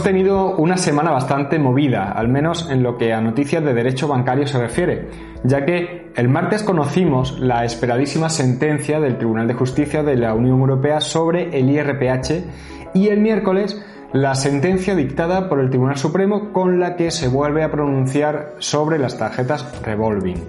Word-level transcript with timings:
Hemos 0.00 0.12
tenido 0.12 0.56
una 0.56 0.78
semana 0.78 1.10
bastante 1.10 1.58
movida, 1.58 2.12
al 2.12 2.26
menos 2.26 2.70
en 2.70 2.82
lo 2.82 2.96
que 2.96 3.12
a 3.12 3.20
noticias 3.20 3.62
de 3.62 3.74
derecho 3.74 4.08
bancario 4.08 4.46
se 4.46 4.58
refiere, 4.58 5.10
ya 5.44 5.66
que 5.66 6.10
el 6.16 6.26
martes 6.26 6.62
conocimos 6.62 7.38
la 7.38 7.66
esperadísima 7.66 8.30
sentencia 8.30 8.98
del 8.98 9.18
Tribunal 9.18 9.46
de 9.46 9.52
Justicia 9.52 10.02
de 10.02 10.16
la 10.16 10.32
Unión 10.32 10.58
Europea 10.58 11.02
sobre 11.02 11.54
el 11.58 11.68
IRPH 11.68 12.94
y 12.94 13.08
el 13.08 13.20
miércoles 13.20 13.84
la 14.14 14.34
sentencia 14.36 14.94
dictada 14.94 15.50
por 15.50 15.60
el 15.60 15.68
Tribunal 15.68 15.98
Supremo 15.98 16.50
con 16.50 16.80
la 16.80 16.96
que 16.96 17.10
se 17.10 17.28
vuelve 17.28 17.62
a 17.62 17.70
pronunciar 17.70 18.54
sobre 18.56 18.98
las 18.98 19.18
tarjetas 19.18 19.82
revolving. 19.82 20.42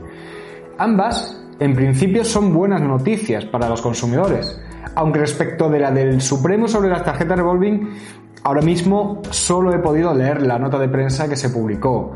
Ambas, 0.77 1.45
en 1.59 1.75
principio, 1.75 2.23
son 2.23 2.53
buenas 2.53 2.79
noticias 2.79 3.43
para 3.43 3.67
los 3.67 3.81
consumidores, 3.81 4.61
aunque 4.95 5.20
respecto 5.20 5.70
de 5.70 5.79
la 5.79 5.91
del 5.91 6.21
Supremo 6.21 6.70
sobre 6.70 6.89
las 6.89 7.03
tarjetas 7.03 7.37
revolving, 7.37 7.89
ahora 8.43 8.61
mismo 8.61 9.21
solo 9.29 9.73
he 9.73 9.79
podido 9.79 10.13
leer 10.13 10.41
la 10.41 10.59
nota 10.59 10.79
de 10.79 10.89
prensa 10.89 11.29
que 11.29 11.35
se 11.35 11.49
publicó 11.49 12.13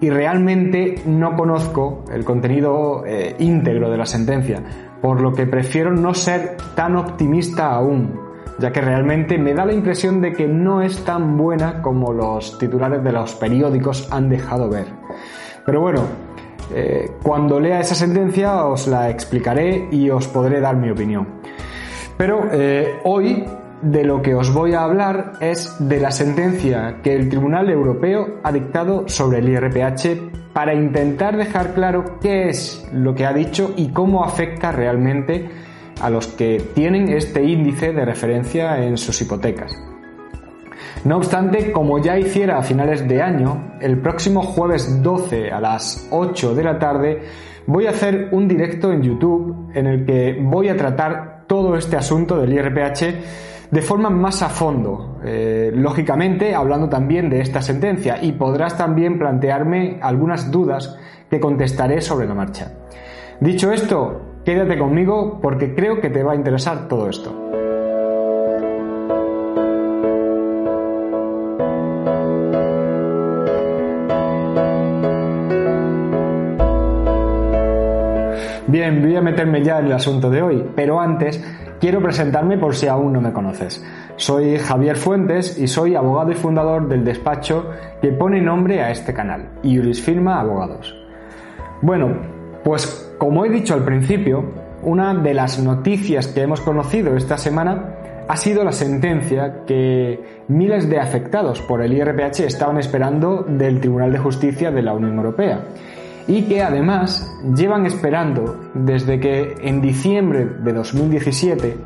y 0.00 0.10
realmente 0.10 1.02
no 1.06 1.36
conozco 1.36 2.04
el 2.12 2.24
contenido 2.24 3.04
eh, 3.06 3.34
íntegro 3.38 3.90
de 3.90 3.96
la 3.96 4.06
sentencia, 4.06 4.62
por 5.00 5.20
lo 5.20 5.32
que 5.32 5.46
prefiero 5.46 5.92
no 5.92 6.12
ser 6.14 6.56
tan 6.74 6.96
optimista 6.96 7.72
aún, 7.72 8.20
ya 8.58 8.72
que 8.72 8.80
realmente 8.80 9.38
me 9.38 9.54
da 9.54 9.64
la 9.64 9.72
impresión 9.72 10.20
de 10.20 10.32
que 10.32 10.46
no 10.46 10.82
es 10.82 11.04
tan 11.04 11.36
buena 11.36 11.80
como 11.80 12.12
los 12.12 12.58
titulares 12.58 13.02
de 13.02 13.12
los 13.12 13.34
periódicos 13.34 14.08
han 14.10 14.28
dejado 14.28 14.68
ver. 14.68 14.86
Pero 15.64 15.80
bueno, 15.80 16.02
eh, 16.74 17.12
cuando 17.22 17.60
lea 17.60 17.80
esa 17.80 17.94
sentencia 17.94 18.64
os 18.64 18.86
la 18.86 19.08
explicaré 19.08 19.88
y 19.90 20.10
os 20.10 20.28
podré 20.28 20.60
dar 20.60 20.76
mi 20.76 20.90
opinión. 20.90 21.26
Pero 22.16 22.48
eh, 22.52 23.00
hoy 23.04 23.44
de 23.82 24.04
lo 24.04 24.22
que 24.22 24.34
os 24.34 24.52
voy 24.52 24.74
a 24.74 24.82
hablar 24.82 25.34
es 25.40 25.76
de 25.78 26.00
la 26.00 26.10
sentencia 26.10 27.00
que 27.02 27.14
el 27.14 27.28
Tribunal 27.28 27.70
Europeo 27.70 28.40
ha 28.42 28.52
dictado 28.52 29.08
sobre 29.08 29.38
el 29.38 29.48
IRPH 29.48 30.52
para 30.52 30.74
intentar 30.74 31.36
dejar 31.36 31.74
claro 31.74 32.18
qué 32.20 32.48
es 32.48 32.88
lo 32.92 33.14
que 33.14 33.26
ha 33.26 33.32
dicho 33.32 33.74
y 33.76 33.88
cómo 33.88 34.24
afecta 34.24 34.72
realmente 34.72 35.48
a 36.00 36.10
los 36.10 36.26
que 36.28 36.62
tienen 36.74 37.08
este 37.08 37.44
índice 37.44 37.92
de 37.92 38.04
referencia 38.04 38.82
en 38.82 38.96
sus 38.96 39.20
hipotecas. 39.20 39.76
No 41.04 41.18
obstante, 41.18 41.72
como 41.72 41.98
ya 41.98 42.18
hiciera 42.18 42.58
a 42.58 42.62
finales 42.62 43.06
de 43.06 43.22
año, 43.22 43.74
el 43.80 43.98
próximo 43.98 44.42
jueves 44.42 45.02
12 45.02 45.50
a 45.50 45.60
las 45.60 46.08
8 46.10 46.54
de 46.54 46.64
la 46.64 46.78
tarde 46.78 47.22
voy 47.66 47.86
a 47.86 47.90
hacer 47.90 48.28
un 48.32 48.48
directo 48.48 48.92
en 48.92 49.02
YouTube 49.02 49.70
en 49.74 49.86
el 49.86 50.06
que 50.06 50.38
voy 50.40 50.68
a 50.68 50.76
tratar 50.76 51.44
todo 51.46 51.76
este 51.76 51.96
asunto 51.96 52.38
del 52.38 52.52
IRPH 52.52 53.55
de 53.70 53.82
forma 53.82 54.10
más 54.10 54.42
a 54.42 54.48
fondo, 54.48 55.18
eh, 55.24 55.70
lógicamente 55.74 56.54
hablando 56.54 56.88
también 56.88 57.28
de 57.28 57.40
esta 57.40 57.62
sentencia 57.62 58.18
y 58.22 58.32
podrás 58.32 58.76
también 58.76 59.18
plantearme 59.18 59.98
algunas 60.02 60.50
dudas 60.50 60.98
que 61.30 61.40
contestaré 61.40 62.00
sobre 62.00 62.26
la 62.26 62.34
marcha. 62.34 62.72
Dicho 63.40 63.72
esto, 63.72 64.40
quédate 64.44 64.78
conmigo 64.78 65.40
porque 65.42 65.74
creo 65.74 66.00
que 66.00 66.10
te 66.10 66.22
va 66.22 66.32
a 66.32 66.36
interesar 66.36 66.88
todo 66.88 67.10
esto. 67.10 67.65
Bien, 78.68 79.00
voy 79.00 79.14
a 79.14 79.22
meterme 79.22 79.62
ya 79.62 79.78
en 79.78 79.86
el 79.86 79.92
asunto 79.92 80.28
de 80.28 80.42
hoy, 80.42 80.64
pero 80.74 81.00
antes 81.00 81.40
quiero 81.78 82.02
presentarme 82.02 82.58
por 82.58 82.74
si 82.74 82.88
aún 82.88 83.12
no 83.12 83.20
me 83.20 83.32
conoces. 83.32 83.84
Soy 84.16 84.58
Javier 84.58 84.96
Fuentes 84.96 85.56
y 85.56 85.68
soy 85.68 85.94
abogado 85.94 86.32
y 86.32 86.34
fundador 86.34 86.88
del 86.88 87.04
despacho 87.04 87.70
que 88.02 88.08
pone 88.08 88.40
nombre 88.40 88.82
a 88.82 88.90
este 88.90 89.14
canal, 89.14 89.50
Iuris 89.62 90.02
Firma 90.02 90.40
Abogados. 90.40 90.96
Bueno, 91.80 92.08
pues 92.64 93.14
como 93.18 93.44
he 93.44 93.50
dicho 93.50 93.74
al 93.74 93.84
principio, 93.84 94.44
una 94.82 95.14
de 95.14 95.32
las 95.32 95.60
noticias 95.60 96.26
que 96.26 96.42
hemos 96.42 96.60
conocido 96.60 97.16
esta 97.16 97.38
semana 97.38 97.92
ha 98.26 98.36
sido 98.36 98.64
la 98.64 98.72
sentencia 98.72 99.64
que 99.64 100.42
miles 100.48 100.90
de 100.90 100.98
afectados 100.98 101.62
por 101.62 101.82
el 101.82 101.92
IRPH 101.92 102.40
estaban 102.40 102.78
esperando 102.78 103.44
del 103.44 103.78
Tribunal 103.78 104.10
de 104.10 104.18
Justicia 104.18 104.72
de 104.72 104.82
la 104.82 104.92
Unión 104.92 105.14
Europea 105.14 105.60
y 106.28 106.42
que 106.42 106.62
además 106.62 107.38
llevan 107.54 107.86
esperando 107.86 108.70
desde 108.74 109.20
que 109.20 109.54
en 109.60 109.80
diciembre 109.80 110.44
de 110.44 110.72
2017 110.72 111.76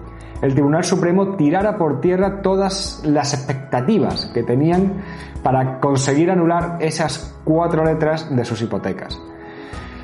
el 0.42 0.54
Tribunal 0.54 0.84
Supremo 0.84 1.36
tirara 1.36 1.76
por 1.76 2.00
tierra 2.00 2.40
todas 2.40 3.02
las 3.04 3.34
expectativas 3.34 4.26
que 4.32 4.42
tenían 4.42 5.02
para 5.42 5.78
conseguir 5.80 6.30
anular 6.30 6.78
esas 6.80 7.38
cuatro 7.44 7.84
letras 7.84 8.34
de 8.34 8.44
sus 8.44 8.62
hipotecas. 8.62 9.20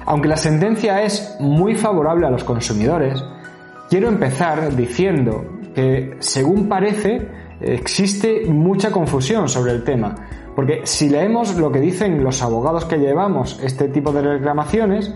Aunque 0.05 0.29
la 0.29 0.37
sentencia 0.37 1.03
es 1.03 1.37
muy 1.41 1.75
favorable 1.75 2.27
a 2.27 2.31
los 2.31 2.45
consumidores, 2.45 3.25
quiero 3.89 4.09
empezar 4.09 4.77
diciendo 4.77 5.45
que, 5.75 6.17
según 6.21 6.69
parece, 6.69 7.29
existe 7.61 8.45
mucha 8.47 8.91
confusión 8.91 9.49
sobre 9.49 9.73
el 9.73 9.85
tema, 9.85 10.15
porque 10.57 10.81
si 10.85 11.11
leemos 11.11 11.57
lo 11.59 11.71
que 11.71 11.81
dicen 11.81 12.25
los 12.25 12.43
abogados 12.43 12.87
que 12.87 12.97
llevamos 12.97 13.61
este 13.63 13.89
tipo 13.89 14.11
de 14.11 14.23
reclamaciones, 14.23 15.15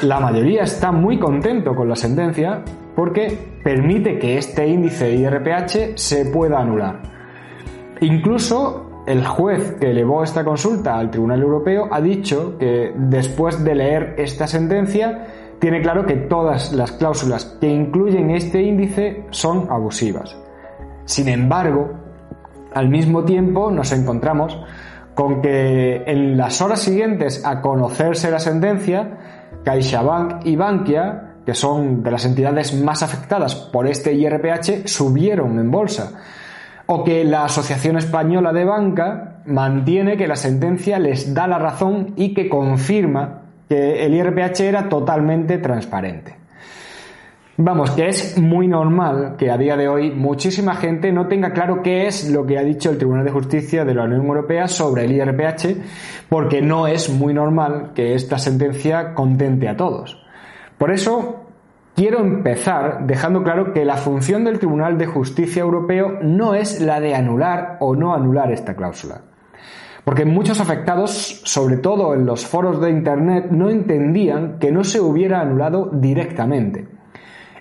la 0.00 0.20
mayoría 0.20 0.62
está 0.62 0.90
muy 0.90 1.18
contento 1.18 1.74
con 1.76 1.88
la 1.88 1.96
sentencia 1.96 2.62
porque 2.96 3.38
permite 3.62 4.18
que 4.18 4.38
este 4.38 4.66
índice 4.66 5.14
IRPH 5.14 5.96
se 5.96 6.24
pueda 6.26 6.60
anular. 6.60 7.02
Incluso 8.00 9.04
el 9.06 9.24
juez 9.24 9.76
que 9.78 9.90
elevó 9.90 10.24
esta 10.24 10.44
consulta 10.44 10.98
al 10.98 11.10
Tribunal 11.10 11.42
Europeo 11.42 11.88
ha 11.90 12.00
dicho 12.00 12.56
que 12.58 12.92
después 12.96 13.62
de 13.62 13.74
leer 13.74 14.14
esta 14.16 14.46
sentencia 14.46 15.26
tiene 15.58 15.82
claro 15.82 16.06
que 16.06 16.16
todas 16.16 16.72
las 16.72 16.92
cláusulas 16.92 17.56
que 17.60 17.68
incluyen 17.68 18.30
este 18.30 18.62
índice 18.62 19.26
son 19.30 19.68
abusivas. 19.70 20.36
Sin 21.04 21.28
embargo, 21.28 22.05
al 22.76 22.90
mismo 22.90 23.24
tiempo 23.24 23.70
nos 23.70 23.90
encontramos 23.92 24.60
con 25.14 25.40
que 25.40 26.02
en 26.06 26.36
las 26.36 26.60
horas 26.60 26.80
siguientes 26.80 27.42
a 27.42 27.62
conocerse 27.62 28.30
la 28.30 28.38
sentencia, 28.38 29.16
CaixaBank 29.64 30.44
y 30.44 30.56
Bankia, 30.56 31.36
que 31.46 31.54
son 31.54 32.02
de 32.02 32.10
las 32.10 32.26
entidades 32.26 32.78
más 32.78 33.02
afectadas 33.02 33.54
por 33.54 33.86
este 33.86 34.12
IRPH, 34.12 34.86
subieron 34.86 35.58
en 35.58 35.70
bolsa. 35.70 36.20
O 36.84 37.02
que 37.02 37.24
la 37.24 37.44
Asociación 37.44 37.96
Española 37.96 38.52
de 38.52 38.66
Banca 38.66 39.38
mantiene 39.46 40.18
que 40.18 40.28
la 40.28 40.36
sentencia 40.36 40.98
les 40.98 41.32
da 41.32 41.46
la 41.46 41.58
razón 41.58 42.12
y 42.14 42.34
que 42.34 42.50
confirma 42.50 43.40
que 43.70 44.04
el 44.04 44.12
IRPH 44.12 44.60
era 44.60 44.90
totalmente 44.90 45.56
transparente. 45.56 46.45
Vamos, 47.58 47.90
que 47.92 48.06
es 48.06 48.36
muy 48.36 48.68
normal 48.68 49.36
que 49.38 49.50
a 49.50 49.56
día 49.56 49.78
de 49.78 49.88
hoy 49.88 50.10
muchísima 50.10 50.74
gente 50.74 51.10
no 51.10 51.26
tenga 51.26 51.54
claro 51.54 51.80
qué 51.82 52.06
es 52.06 52.28
lo 52.28 52.44
que 52.44 52.58
ha 52.58 52.62
dicho 52.62 52.90
el 52.90 52.98
Tribunal 52.98 53.24
de 53.24 53.30
Justicia 53.30 53.86
de 53.86 53.94
la 53.94 54.04
Unión 54.04 54.26
Europea 54.26 54.68
sobre 54.68 55.06
el 55.06 55.12
IRPH, 55.12 56.28
porque 56.28 56.60
no 56.60 56.86
es 56.86 57.08
muy 57.08 57.32
normal 57.32 57.92
que 57.94 58.14
esta 58.14 58.36
sentencia 58.36 59.14
contente 59.14 59.70
a 59.70 59.76
todos. 59.76 60.22
Por 60.76 60.90
eso, 60.90 61.46
quiero 61.94 62.18
empezar 62.18 63.06
dejando 63.06 63.42
claro 63.42 63.72
que 63.72 63.86
la 63.86 63.96
función 63.96 64.44
del 64.44 64.58
Tribunal 64.58 64.98
de 64.98 65.06
Justicia 65.06 65.62
Europeo 65.62 66.18
no 66.20 66.54
es 66.54 66.82
la 66.82 67.00
de 67.00 67.14
anular 67.14 67.78
o 67.80 67.96
no 67.96 68.14
anular 68.14 68.52
esta 68.52 68.76
cláusula. 68.76 69.22
Porque 70.04 70.26
muchos 70.26 70.60
afectados, 70.60 71.40
sobre 71.44 71.78
todo 71.78 72.12
en 72.12 72.26
los 72.26 72.46
foros 72.46 72.82
de 72.82 72.90
Internet, 72.90 73.46
no 73.50 73.70
entendían 73.70 74.58
que 74.58 74.70
no 74.70 74.84
se 74.84 75.00
hubiera 75.00 75.40
anulado 75.40 75.88
directamente. 75.90 76.95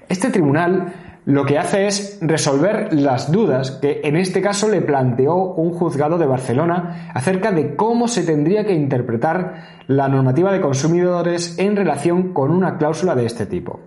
Este 0.07 0.29
tribunal 0.29 0.93
lo 1.25 1.43
que 1.43 1.57
hace 1.57 1.87
es 1.87 2.19
resolver 2.21 2.93
las 2.93 3.31
dudas 3.31 3.71
que 3.71 4.01
en 4.03 4.15
este 4.15 4.41
caso 4.41 4.69
le 4.69 4.81
planteó 4.81 5.35
un 5.35 5.71
juzgado 5.71 6.19
de 6.19 6.27
Barcelona 6.27 7.09
acerca 7.15 7.51
de 7.51 7.75
cómo 7.75 8.07
se 8.07 8.23
tendría 8.23 8.63
que 8.63 8.73
interpretar 8.73 9.63
la 9.87 10.07
normativa 10.07 10.51
de 10.51 10.61
consumidores 10.61 11.57
en 11.57 11.75
relación 11.75 12.31
con 12.31 12.51
una 12.51 12.77
cláusula 12.77 13.15
de 13.15 13.25
este 13.25 13.47
tipo. 13.47 13.79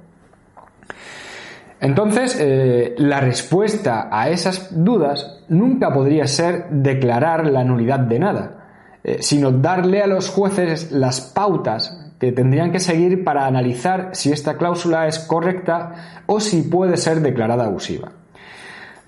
Entonces, 1.80 2.36
eh, 2.40 2.96
la 2.98 3.20
respuesta 3.20 4.08
a 4.10 4.30
esas 4.30 4.84
dudas 4.84 5.44
nunca 5.48 5.92
podría 5.92 6.26
ser 6.26 6.68
declarar 6.70 7.46
la 7.46 7.62
nulidad 7.62 8.00
de 8.00 8.18
nada, 8.18 8.64
eh, 9.04 9.18
sino 9.20 9.52
darle 9.52 10.02
a 10.02 10.08
los 10.08 10.28
jueces 10.28 10.90
las 10.90 11.20
pautas 11.20 12.07
que 12.18 12.32
tendrían 12.32 12.72
que 12.72 12.80
seguir 12.80 13.24
para 13.24 13.46
analizar 13.46 14.10
si 14.12 14.32
esta 14.32 14.56
cláusula 14.56 15.06
es 15.06 15.18
correcta 15.18 16.22
o 16.26 16.40
si 16.40 16.62
puede 16.62 16.96
ser 16.96 17.20
declarada 17.20 17.66
abusiva. 17.66 18.10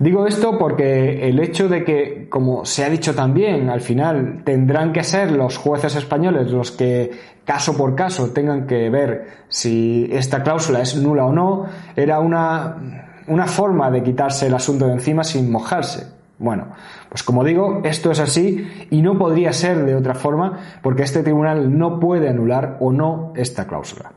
Digo 0.01 0.25
esto 0.25 0.57
porque 0.57 1.29
el 1.29 1.39
hecho 1.39 1.69
de 1.69 1.83
que, 1.83 2.27
como 2.27 2.65
se 2.65 2.83
ha 2.83 2.89
dicho 2.89 3.13
también, 3.13 3.69
al 3.69 3.81
final 3.81 4.41
tendrán 4.43 4.93
que 4.93 5.03
ser 5.03 5.31
los 5.31 5.57
jueces 5.57 5.95
españoles 5.95 6.49
los 6.49 6.71
que 6.71 7.11
caso 7.45 7.77
por 7.77 7.93
caso 7.93 8.31
tengan 8.31 8.65
que 8.65 8.89
ver 8.89 9.27
si 9.47 10.09
esta 10.11 10.41
cláusula 10.41 10.81
es 10.81 10.95
nula 10.95 11.25
o 11.25 11.31
no, 11.31 11.65
era 11.95 12.19
una, 12.19 13.21
una 13.27 13.45
forma 13.45 13.91
de 13.91 14.01
quitarse 14.01 14.47
el 14.47 14.55
asunto 14.55 14.87
de 14.87 14.93
encima 14.93 15.23
sin 15.23 15.51
mojarse. 15.51 16.07
Bueno, 16.39 16.69
Pues 17.11 17.23
como 17.23 17.43
digo, 17.43 17.81
esto 17.83 18.09
es 18.09 18.21
así 18.21 18.87
y 18.89 19.01
no 19.01 19.17
podría 19.17 19.51
ser 19.51 19.83
de 19.83 19.95
otra 19.95 20.15
forma 20.15 20.59
porque 20.81 21.03
este 21.03 21.23
tribunal 21.23 21.77
no 21.77 21.99
puede 21.99 22.29
anular 22.29 22.77
o 22.79 22.93
no 22.93 23.33
esta 23.35 23.67
cláusula. 23.67 24.13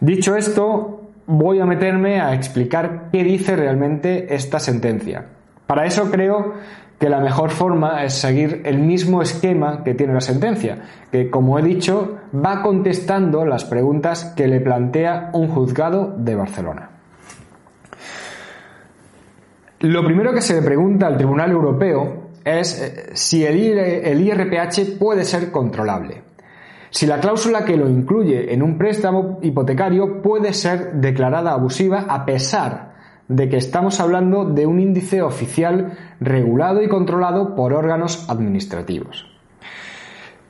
Dicho 0.00 0.34
esto, 0.34 1.12
voy 1.26 1.60
a 1.60 1.64
meterme 1.64 2.20
a 2.20 2.34
explicar 2.34 3.08
qué 3.12 3.22
dice 3.22 3.54
realmente 3.54 4.34
esta 4.34 4.58
sentencia. 4.58 5.26
Para 5.68 5.86
eso 5.86 6.10
creo 6.10 6.54
que 6.98 7.08
la 7.08 7.20
mejor 7.20 7.50
forma 7.50 8.02
es 8.02 8.14
seguir 8.14 8.62
el 8.64 8.78
mismo 8.78 9.22
esquema 9.22 9.84
que 9.84 9.94
tiene 9.94 10.12
la 10.12 10.20
sentencia, 10.20 10.78
que 11.12 11.30
como 11.30 11.56
he 11.56 11.62
dicho 11.62 12.18
va 12.34 12.62
contestando 12.62 13.46
las 13.46 13.64
preguntas 13.64 14.24
que 14.36 14.48
le 14.48 14.58
plantea 14.58 15.30
un 15.34 15.46
juzgado 15.46 16.16
de 16.18 16.34
Barcelona. 16.34 16.91
Lo 19.82 20.04
primero 20.04 20.32
que 20.32 20.40
se 20.40 20.54
le 20.54 20.62
pregunta 20.62 21.08
al 21.08 21.16
Tribunal 21.16 21.50
Europeo 21.50 22.28
es 22.44 22.80
eh, 22.80 23.10
si 23.14 23.44
el 23.44 24.20
IRPH 24.20 24.96
puede 24.96 25.24
ser 25.24 25.50
controlable, 25.50 26.22
si 26.90 27.04
la 27.04 27.18
cláusula 27.18 27.64
que 27.64 27.76
lo 27.76 27.88
incluye 27.88 28.54
en 28.54 28.62
un 28.62 28.78
préstamo 28.78 29.40
hipotecario 29.42 30.22
puede 30.22 30.52
ser 30.52 30.92
declarada 30.94 31.50
abusiva 31.50 32.06
a 32.08 32.24
pesar 32.24 32.92
de 33.26 33.48
que 33.48 33.56
estamos 33.56 33.98
hablando 33.98 34.44
de 34.44 34.66
un 34.66 34.78
índice 34.78 35.20
oficial 35.20 35.98
regulado 36.20 36.80
y 36.80 36.88
controlado 36.88 37.56
por 37.56 37.72
órganos 37.72 38.30
administrativos. 38.30 39.26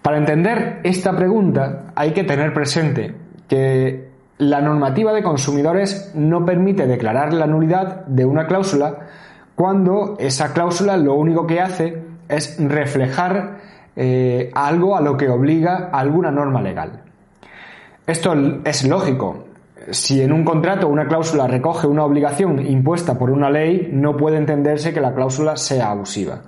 Para 0.02 0.18
entender 0.18 0.80
esta 0.82 1.16
pregunta 1.16 1.92
hay 1.94 2.12
que 2.12 2.24
tener 2.24 2.52
presente 2.52 3.14
que 3.48 4.10
la 4.36 4.60
normativa 4.60 5.14
de 5.14 5.22
consumidores 5.22 6.12
no 6.14 6.44
permite 6.44 6.86
declarar 6.86 7.32
la 7.32 7.46
nulidad 7.46 8.04
de 8.06 8.26
una 8.26 8.46
cláusula 8.46 9.06
cuando 9.54 10.16
esa 10.18 10.52
cláusula 10.52 10.96
lo 10.96 11.14
único 11.14 11.46
que 11.46 11.60
hace 11.60 12.02
es 12.28 12.56
reflejar 12.58 13.58
eh, 13.94 14.50
algo 14.54 14.96
a 14.96 15.00
lo 15.00 15.16
que 15.16 15.28
obliga 15.28 15.90
alguna 15.92 16.30
norma 16.30 16.62
legal. 16.62 17.02
Esto 18.06 18.34
es 18.64 18.84
lógico, 18.86 19.44
si 19.90 20.22
en 20.22 20.32
un 20.32 20.44
contrato 20.44 20.88
una 20.88 21.06
cláusula 21.06 21.46
recoge 21.46 21.86
una 21.86 22.04
obligación 22.04 22.64
impuesta 22.64 23.18
por 23.18 23.30
una 23.30 23.50
ley, 23.50 23.90
no 23.92 24.16
puede 24.16 24.36
entenderse 24.36 24.92
que 24.92 25.00
la 25.00 25.14
cláusula 25.14 25.56
sea 25.56 25.90
abusiva. 25.90 26.40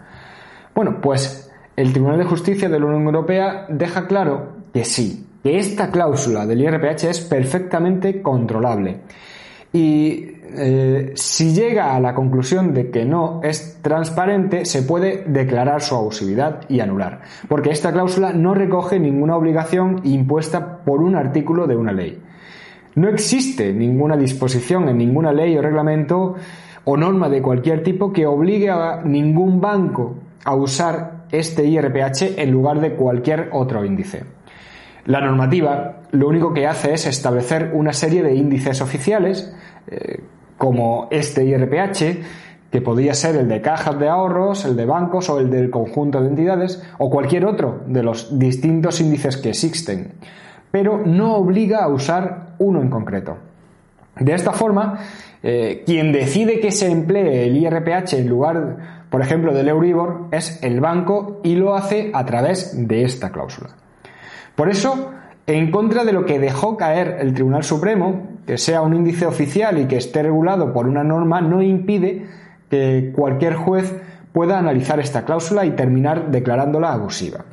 Bueno, 0.74 1.00
pues 1.00 1.50
el 1.76 1.92
Tribunal 1.92 2.18
de 2.18 2.24
Justicia 2.24 2.68
de 2.68 2.78
la 2.78 2.86
Unión 2.86 3.04
Europea 3.04 3.66
deja 3.68 4.06
claro 4.06 4.54
que 4.72 4.84
sí, 4.84 5.26
que 5.42 5.58
esta 5.58 5.90
cláusula 5.90 6.46
del 6.46 6.62
IRPH 6.62 7.04
es 7.04 7.20
perfectamente 7.20 8.22
controlable. 8.22 9.00
Y 9.74 10.36
eh, 10.56 11.14
si 11.16 11.52
llega 11.52 11.96
a 11.96 12.00
la 12.00 12.14
conclusión 12.14 12.72
de 12.72 12.92
que 12.92 13.04
no 13.04 13.40
es 13.42 13.80
transparente, 13.82 14.66
se 14.66 14.84
puede 14.84 15.24
declarar 15.26 15.82
su 15.82 15.96
abusividad 15.96 16.60
y 16.68 16.78
anular, 16.78 17.22
porque 17.48 17.70
esta 17.70 17.92
cláusula 17.92 18.32
no 18.32 18.54
recoge 18.54 19.00
ninguna 19.00 19.36
obligación 19.36 20.00
impuesta 20.04 20.84
por 20.84 21.02
un 21.02 21.16
artículo 21.16 21.66
de 21.66 21.74
una 21.74 21.90
ley. 21.90 22.22
No 22.94 23.08
existe 23.08 23.72
ninguna 23.72 24.16
disposición 24.16 24.88
en 24.88 24.98
ninguna 24.98 25.32
ley 25.32 25.56
o 25.56 25.62
reglamento 25.62 26.36
o 26.84 26.96
norma 26.96 27.28
de 27.28 27.42
cualquier 27.42 27.82
tipo 27.82 28.12
que 28.12 28.26
obligue 28.26 28.70
a 28.70 29.02
ningún 29.04 29.60
banco 29.60 30.14
a 30.44 30.54
usar 30.54 31.24
este 31.32 31.64
IRPH 31.64 32.38
en 32.38 32.52
lugar 32.52 32.80
de 32.80 32.94
cualquier 32.94 33.48
otro 33.50 33.84
índice. 33.84 34.22
La 35.06 35.20
normativa 35.20 36.02
lo 36.12 36.28
único 36.28 36.52
que 36.52 36.66
hace 36.66 36.94
es 36.94 37.06
establecer 37.06 37.72
una 37.74 37.92
serie 37.92 38.22
de 38.22 38.34
índices 38.34 38.80
oficiales, 38.80 39.54
eh, 39.86 40.20
como 40.56 41.08
este 41.10 41.44
IRPH, 41.44 42.22
que 42.70 42.80
podría 42.80 43.14
ser 43.14 43.36
el 43.36 43.48
de 43.48 43.60
cajas 43.60 43.98
de 43.98 44.08
ahorros, 44.08 44.64
el 44.64 44.76
de 44.76 44.86
bancos 44.86 45.28
o 45.30 45.38
el 45.38 45.50
del 45.50 45.70
conjunto 45.70 46.20
de 46.20 46.28
entidades, 46.28 46.82
o 46.98 47.10
cualquier 47.10 47.46
otro 47.46 47.82
de 47.86 48.02
los 48.02 48.38
distintos 48.38 49.00
índices 49.00 49.36
que 49.36 49.50
existen 49.50 50.14
pero 50.74 51.00
no 51.06 51.36
obliga 51.36 51.84
a 51.84 51.88
usar 51.88 52.56
uno 52.58 52.82
en 52.82 52.90
concreto. 52.90 53.36
De 54.18 54.34
esta 54.34 54.50
forma, 54.50 54.98
eh, 55.40 55.84
quien 55.86 56.10
decide 56.10 56.58
que 56.58 56.72
se 56.72 56.90
emplee 56.90 57.46
el 57.46 57.56
IRPH 57.58 58.14
en 58.14 58.28
lugar, 58.28 59.06
por 59.08 59.22
ejemplo, 59.22 59.54
del 59.54 59.68
Euribor 59.68 60.26
es 60.32 60.60
el 60.64 60.80
banco 60.80 61.40
y 61.44 61.54
lo 61.54 61.76
hace 61.76 62.10
a 62.12 62.24
través 62.24 62.88
de 62.88 63.04
esta 63.04 63.30
cláusula. 63.30 63.76
Por 64.54 64.68
eso, 64.68 65.10
en 65.46 65.70
contra 65.70 66.04
de 66.04 66.12
lo 66.12 66.24
que 66.24 66.38
dejó 66.38 66.76
caer 66.76 67.18
el 67.20 67.34
Tribunal 67.34 67.64
Supremo, 67.64 68.28
que 68.46 68.58
sea 68.58 68.82
un 68.82 68.94
índice 68.94 69.26
oficial 69.26 69.78
y 69.78 69.86
que 69.86 69.96
esté 69.96 70.22
regulado 70.22 70.72
por 70.72 70.86
una 70.86 71.02
norma, 71.02 71.40
no 71.40 71.62
impide 71.62 72.26
que 72.70 73.12
cualquier 73.14 73.54
juez 73.54 73.94
pueda 74.32 74.58
analizar 74.58 75.00
esta 75.00 75.24
cláusula 75.24 75.64
y 75.64 75.70
terminar 75.72 76.30
declarándola 76.30 76.92
abusiva. 76.92 77.44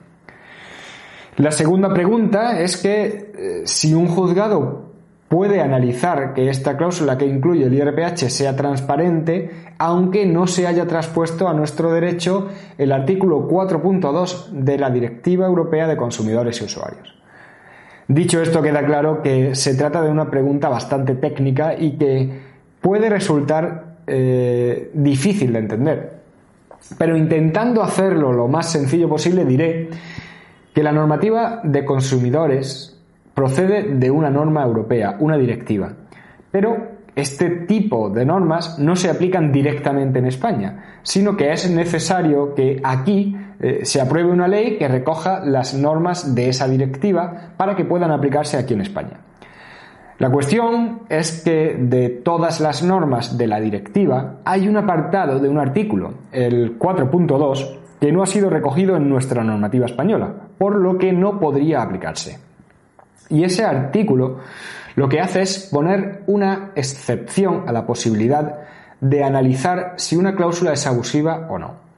La 1.37 1.51
segunda 1.51 1.93
pregunta 1.93 2.59
es 2.59 2.77
que 2.77 3.31
eh, 3.35 3.61
si 3.65 3.93
un 3.93 4.07
juzgado 4.07 4.91
puede 5.27 5.61
analizar 5.61 6.33
que 6.33 6.49
esta 6.49 6.75
cláusula 6.75 7.17
que 7.17 7.25
incluye 7.25 7.65
el 7.65 7.73
IRPH 7.73 8.29
sea 8.29 8.55
transparente, 8.55 9.49
aunque 9.83 10.27
no 10.27 10.45
se 10.45 10.67
haya 10.67 10.85
traspuesto 10.85 11.47
a 11.47 11.55
nuestro 11.55 11.91
derecho 11.91 12.49
el 12.77 12.91
artículo 12.91 13.49
4.2 13.49 14.49
de 14.51 14.77
la 14.77 14.91
Directiva 14.91 15.47
Europea 15.47 15.87
de 15.87 15.97
Consumidores 15.97 16.61
y 16.61 16.65
Usuarios. 16.65 17.19
Dicho 18.07 18.39
esto, 18.43 18.61
queda 18.61 18.85
claro 18.85 19.23
que 19.23 19.55
se 19.55 19.73
trata 19.73 20.03
de 20.03 20.11
una 20.11 20.29
pregunta 20.29 20.69
bastante 20.69 21.15
técnica 21.15 21.73
y 21.75 21.97
que 21.97 22.29
puede 22.79 23.09
resultar 23.09 23.95
eh, 24.05 24.91
difícil 24.93 25.51
de 25.51 25.59
entender. 25.59 26.13
Pero 26.99 27.17
intentando 27.17 27.81
hacerlo 27.81 28.31
lo 28.33 28.47
más 28.47 28.71
sencillo 28.71 29.09
posible, 29.09 29.45
diré 29.45 29.89
que 30.75 30.83
la 30.83 30.91
normativa 30.91 31.59
de 31.63 31.83
consumidores 31.85 33.01
procede 33.33 33.95
de 33.95 34.11
una 34.11 34.29
norma 34.29 34.63
europea, 34.63 35.15
una 35.19 35.37
directiva, 35.37 35.91
pero 36.51 37.00
este 37.21 37.49
tipo 37.49 38.09
de 38.09 38.25
normas 38.25 38.77
no 38.79 38.95
se 38.95 39.09
aplican 39.09 39.51
directamente 39.51 40.19
en 40.19 40.25
España, 40.25 40.99
sino 41.03 41.37
que 41.37 41.51
es 41.51 41.69
necesario 41.69 42.53
que 42.53 42.81
aquí 42.83 43.35
eh, 43.59 43.81
se 43.83 44.01
apruebe 44.01 44.31
una 44.31 44.47
ley 44.47 44.77
que 44.77 44.87
recoja 44.87 45.39
las 45.39 45.73
normas 45.73 46.35
de 46.35 46.49
esa 46.49 46.67
directiva 46.67 47.53
para 47.57 47.75
que 47.75 47.85
puedan 47.85 48.11
aplicarse 48.11 48.57
aquí 48.57 48.73
en 48.73 48.81
España. 48.81 49.19
La 50.21 50.29
cuestión 50.29 51.01
es 51.09 51.41
que 51.43 51.75
de 51.79 52.09
todas 52.09 52.59
las 52.59 52.83
normas 52.83 53.37
de 53.37 53.47
la 53.47 53.59
directiva 53.59 54.41
hay 54.45 54.67
un 54.67 54.77
apartado 54.77 55.39
de 55.39 55.49
un 55.49 55.57
artículo, 55.57 56.13
el 56.31 56.77
4.2, 56.77 57.79
que 57.99 58.11
no 58.11 58.21
ha 58.21 58.27
sido 58.27 58.49
recogido 58.49 58.95
en 58.95 59.09
nuestra 59.09 59.43
normativa 59.43 59.85
española, 59.85 60.31
por 60.57 60.75
lo 60.75 60.97
que 60.97 61.11
no 61.11 61.39
podría 61.39 61.81
aplicarse. 61.81 62.39
Y 63.29 63.43
ese 63.43 63.63
artículo 63.63 64.39
lo 64.95 65.09
que 65.09 65.19
hace 65.19 65.41
es 65.41 65.69
poner 65.71 66.23
una 66.27 66.71
excepción 66.75 67.63
a 67.67 67.71
la 67.71 67.85
posibilidad 67.85 68.59
de 68.99 69.23
analizar 69.23 69.93
si 69.97 70.15
una 70.15 70.35
cláusula 70.35 70.73
es 70.73 70.85
abusiva 70.85 71.47
o 71.49 71.57
no. 71.57 71.91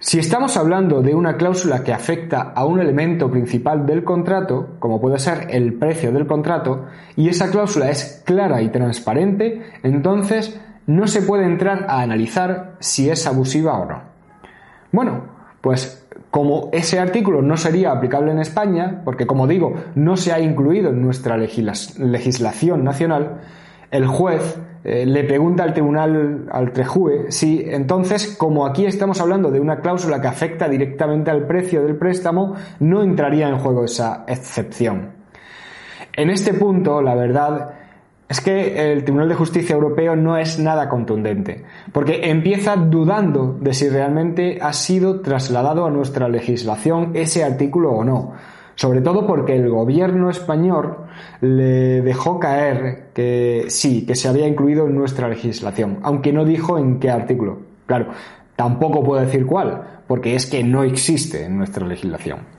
Si 0.00 0.20
estamos 0.20 0.56
hablando 0.56 1.02
de 1.02 1.12
una 1.12 1.36
cláusula 1.36 1.82
que 1.82 1.92
afecta 1.92 2.52
a 2.54 2.64
un 2.64 2.78
elemento 2.78 3.28
principal 3.28 3.84
del 3.84 4.04
contrato, 4.04 4.76
como 4.78 5.00
puede 5.00 5.18
ser 5.18 5.48
el 5.50 5.74
precio 5.74 6.12
del 6.12 6.26
contrato, 6.26 6.86
y 7.16 7.28
esa 7.28 7.50
cláusula 7.50 7.90
es 7.90 8.22
clara 8.24 8.62
y 8.62 8.68
transparente, 8.68 9.60
entonces 9.82 10.60
no 10.86 11.08
se 11.08 11.22
puede 11.22 11.46
entrar 11.46 11.86
a 11.88 12.00
analizar 12.00 12.76
si 12.78 13.10
es 13.10 13.26
abusiva 13.26 13.76
o 13.76 13.86
no. 13.86 14.02
Bueno, 14.92 15.24
pues 15.60 15.97
como 16.30 16.68
ese 16.72 16.98
artículo 16.98 17.42
no 17.42 17.56
sería 17.56 17.92
aplicable 17.92 18.32
en 18.32 18.38
España, 18.38 19.02
porque 19.04 19.26
como 19.26 19.46
digo, 19.46 19.74
no 19.94 20.16
se 20.16 20.32
ha 20.32 20.40
incluido 20.40 20.90
en 20.90 21.02
nuestra 21.02 21.36
legislación 21.36 22.84
nacional, 22.84 23.40
el 23.90 24.06
juez 24.06 24.60
eh, 24.84 25.06
le 25.06 25.24
pregunta 25.24 25.64
al 25.64 25.72
tribunal, 25.72 26.46
al 26.50 26.72
Trejue, 26.72 27.32
si 27.32 27.64
entonces, 27.66 28.36
como 28.36 28.66
aquí 28.66 28.86
estamos 28.86 29.20
hablando 29.20 29.50
de 29.50 29.60
una 29.60 29.80
cláusula 29.80 30.20
que 30.20 30.28
afecta 30.28 30.68
directamente 30.68 31.30
al 31.30 31.46
precio 31.46 31.82
del 31.82 31.96
préstamo, 31.96 32.54
no 32.80 33.02
entraría 33.02 33.48
en 33.48 33.58
juego 33.58 33.84
esa 33.84 34.24
excepción. 34.28 35.12
En 36.14 36.30
este 36.30 36.52
punto, 36.54 37.00
la 37.00 37.14
verdad 37.14 37.77
es 38.28 38.40
que 38.42 38.92
el 38.92 39.04
Tribunal 39.04 39.30
de 39.30 39.34
Justicia 39.34 39.74
Europeo 39.74 40.14
no 40.14 40.36
es 40.36 40.58
nada 40.58 40.88
contundente, 40.88 41.64
porque 41.92 42.30
empieza 42.30 42.76
dudando 42.76 43.56
de 43.58 43.72
si 43.72 43.88
realmente 43.88 44.58
ha 44.60 44.74
sido 44.74 45.20
trasladado 45.20 45.86
a 45.86 45.90
nuestra 45.90 46.28
legislación 46.28 47.12
ese 47.14 47.42
artículo 47.42 47.92
o 47.92 48.04
no. 48.04 48.32
Sobre 48.74 49.00
todo 49.00 49.26
porque 49.26 49.56
el 49.56 49.68
gobierno 49.70 50.30
español 50.30 50.98
le 51.40 52.00
dejó 52.02 52.38
caer 52.38 53.08
que 53.12 53.64
sí, 53.68 54.06
que 54.06 54.14
se 54.14 54.28
había 54.28 54.46
incluido 54.46 54.86
en 54.86 54.94
nuestra 54.94 55.26
legislación, 55.28 55.98
aunque 56.02 56.32
no 56.32 56.44
dijo 56.44 56.78
en 56.78 57.00
qué 57.00 57.10
artículo. 57.10 57.58
Claro, 57.86 58.10
tampoco 58.54 59.02
puedo 59.02 59.20
decir 59.20 59.46
cuál, 59.46 60.02
porque 60.06 60.36
es 60.36 60.46
que 60.46 60.62
no 60.62 60.84
existe 60.84 61.44
en 61.44 61.56
nuestra 61.58 61.86
legislación. 61.86 62.57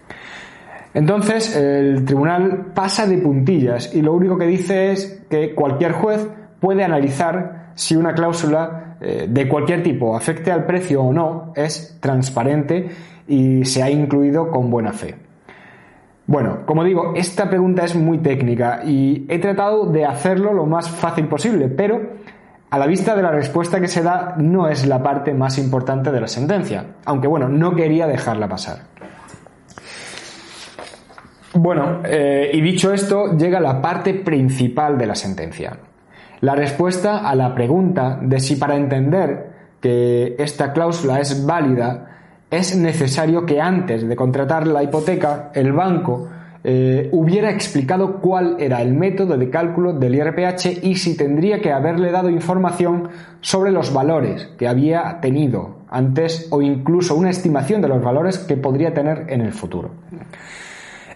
Entonces, 0.93 1.55
el 1.55 2.03
tribunal 2.05 2.71
pasa 2.73 3.05
de 3.05 3.17
puntillas 3.17 3.93
y 3.93 4.01
lo 4.01 4.13
único 4.13 4.37
que 4.37 4.47
dice 4.47 4.91
es 4.91 5.23
que 5.29 5.53
cualquier 5.53 5.91
juez 5.91 6.27
puede 6.59 6.83
analizar 6.83 7.71
si 7.75 7.95
una 7.95 8.13
cláusula 8.13 8.97
eh, 9.01 9.27
de 9.29 9.47
cualquier 9.47 9.83
tipo, 9.83 10.15
afecte 10.15 10.51
al 10.51 10.65
precio 10.65 11.01
o 11.01 11.13
no, 11.13 11.53
es 11.55 11.97
transparente 12.01 12.89
y 13.27 13.63
se 13.63 13.83
ha 13.83 13.89
incluido 13.89 14.49
con 14.49 14.69
buena 14.69 14.91
fe. 14.91 15.15
Bueno, 16.25 16.59
como 16.65 16.83
digo, 16.83 17.13
esta 17.15 17.49
pregunta 17.49 17.85
es 17.85 17.95
muy 17.95 18.19
técnica 18.19 18.81
y 18.85 19.25
he 19.29 19.39
tratado 19.39 19.85
de 19.85 20.05
hacerlo 20.05 20.53
lo 20.53 20.65
más 20.65 20.89
fácil 20.89 21.27
posible, 21.27 21.69
pero 21.69 22.01
a 22.69 22.77
la 22.77 22.85
vista 22.85 23.15
de 23.15 23.23
la 23.23 23.31
respuesta 23.31 23.79
que 23.79 23.87
se 23.87 24.03
da 24.03 24.35
no 24.37 24.67
es 24.67 24.85
la 24.85 25.01
parte 25.01 25.33
más 25.33 25.57
importante 25.57 26.11
de 26.11 26.21
la 26.21 26.27
sentencia, 26.27 26.85
aunque 27.05 27.27
bueno, 27.27 27.47
no 27.47 27.73
quería 27.73 28.05
dejarla 28.05 28.47
pasar. 28.47 28.79
Bueno, 31.53 32.01
eh, 32.03 32.51
y 32.53 32.61
dicho 32.61 32.93
esto, 32.93 33.35
llega 33.35 33.59
la 33.59 33.81
parte 33.81 34.13
principal 34.13 34.97
de 34.97 35.07
la 35.07 35.15
sentencia. 35.15 35.77
La 36.41 36.55
respuesta 36.55 37.27
a 37.27 37.35
la 37.35 37.53
pregunta 37.53 38.19
de 38.21 38.39
si 38.39 38.55
para 38.55 38.75
entender 38.75 39.49
que 39.81 40.35
esta 40.37 40.71
cláusula 40.71 41.19
es 41.19 41.45
válida 41.45 42.05
es 42.49 42.75
necesario 42.75 43.45
que 43.45 43.61
antes 43.61 44.07
de 44.07 44.15
contratar 44.15 44.67
la 44.67 44.83
hipoteca 44.83 45.51
el 45.53 45.71
banco 45.73 46.29
eh, 46.63 47.09
hubiera 47.13 47.51
explicado 47.51 48.19
cuál 48.19 48.57
era 48.59 48.81
el 48.81 48.93
método 48.93 49.37
de 49.37 49.49
cálculo 49.49 49.93
del 49.93 50.15
IRPH 50.15 50.83
y 50.83 50.95
si 50.95 51.15
tendría 51.15 51.61
que 51.61 51.71
haberle 51.71 52.11
dado 52.11 52.29
información 52.29 53.09
sobre 53.39 53.71
los 53.71 53.93
valores 53.93 54.49
que 54.57 54.67
había 54.67 55.19
tenido 55.21 55.77
antes 55.89 56.47
o 56.51 56.61
incluso 56.61 57.15
una 57.15 57.29
estimación 57.29 57.81
de 57.81 57.87
los 57.87 58.03
valores 58.03 58.39
que 58.39 58.57
podría 58.57 58.93
tener 58.93 59.25
en 59.29 59.41
el 59.41 59.53
futuro. 59.53 59.91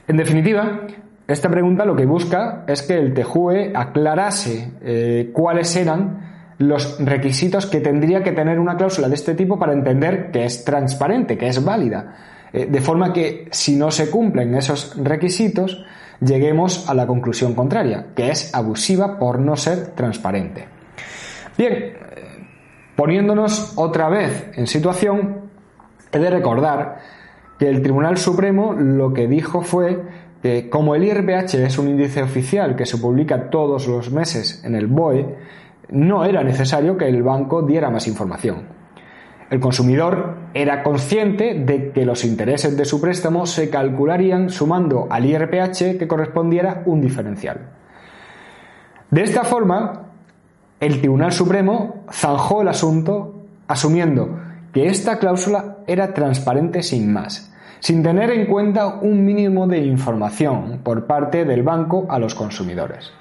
En 0.08 0.18
definitiva, 0.18 0.82
esta 1.28 1.50
pregunta 1.50 1.86
lo 1.86 1.96
que 1.96 2.06
busca 2.06 2.66
es 2.68 2.82
que 2.82 2.98
el 2.98 3.14
TJUE 3.14 3.72
aclarase 3.74 4.74
eh, 4.82 5.30
cuáles 5.32 5.76
eran 5.76 6.56
los 6.58 7.04
requisitos 7.04 7.66
que 7.66 7.80
tendría 7.80 8.22
que 8.24 8.32
tener 8.32 8.60
una 8.60 8.76
cláusula 8.76 9.08
de 9.08 9.16
este 9.16 9.34
tipo 9.34 9.58
para 9.58 9.74
entender 9.74 10.32
que 10.32 10.46
es 10.46 10.66
transparente, 10.66 11.38
que 11.38 11.48
es 11.48 11.64
válida. 11.64 12.16
Eh, 12.52 12.68
de 12.70 12.82
forma 12.82 13.14
que 13.14 13.48
si 13.52 13.76
no 13.76 13.90
se 13.92 14.10
cumplen 14.10 14.54
esos 14.56 14.96
requisitos, 15.02 15.86
lleguemos 16.20 16.90
a 16.90 16.94
la 16.94 17.08
conclusión 17.08 17.56
contraria, 17.56 18.08
que 18.16 18.30
es 18.30 18.54
abusiva 18.54 19.18
por 19.18 19.40
no 19.40 19.56
ser 19.56 19.88
transparente. 19.96 20.68
Bien, 21.58 21.74
eh, 21.74 21.94
poniéndonos 22.96 23.74
otra 23.78 24.10
vez 24.10 24.52
en 24.56 24.68
situación, 24.68 25.50
he 26.12 26.20
de 26.20 26.30
recordar 26.30 27.00
que 27.64 27.70
el 27.70 27.82
Tribunal 27.82 28.18
Supremo 28.18 28.74
lo 28.74 29.14
que 29.14 29.26
dijo 29.26 29.62
fue 29.62 30.04
que 30.42 30.70
como 30.70 30.96
el 30.96 31.06
IRPH 31.06 31.54
es 31.54 31.78
un 31.78 31.88
índice 31.88 32.22
oficial 32.22 32.76
que 32.76 32.86
se 32.86 32.98
publica 32.98 33.50
todos 33.50 33.88
los 33.88 34.12
meses 34.12 34.62
en 34.66 34.76
el 34.76 34.88
BOE, 34.88 35.34
no 35.88 36.26
era 36.26 36.44
necesario 36.44 36.98
que 36.98 37.08
el 37.08 37.24
banco 37.24 37.62
diera 37.62 37.90
más 37.90 38.06
información. 38.06 38.64
El 39.50 39.62
consumidor 39.62 40.40
era 40.54 40.84
consciente 40.84 41.54
de 41.54 41.94
que 41.94 42.06
los 42.06 42.26
intereses 42.26 42.76
de 42.76 42.84
su 42.84 43.00
préstamo 43.00 43.46
se 43.46 43.70
calcularían 43.70 44.50
sumando 44.50 45.08
al 45.10 45.26
IRPH 45.26 45.98
que 45.98 46.08
correspondiera 46.10 46.84
un 46.86 47.00
diferencial. 47.00 47.62
De 49.10 49.24
esta 49.24 49.46
forma, 49.46 50.10
el 50.82 51.00
Tribunal 51.00 51.32
Supremo 51.32 52.04
zanjó 52.12 52.62
el 52.62 52.68
asunto 52.68 53.46
asumiendo 53.70 54.38
que 54.74 54.88
esta 54.88 55.18
cláusula 55.18 55.78
era 55.88 56.14
transparente 56.14 56.84
sin 56.84 57.14
más, 57.14 57.53
sin 57.84 58.02
tener 58.02 58.32
en 58.32 58.46
cuenta 58.46 58.88
un 59.02 59.26
mínimo 59.26 59.68
de 59.68 59.80
información 59.80 60.80
por 60.84 61.06
parte 61.06 61.44
del 61.44 61.64
banco 61.64 62.08
a 62.10 62.18
los 62.18 62.34
consumidores. 62.34 63.12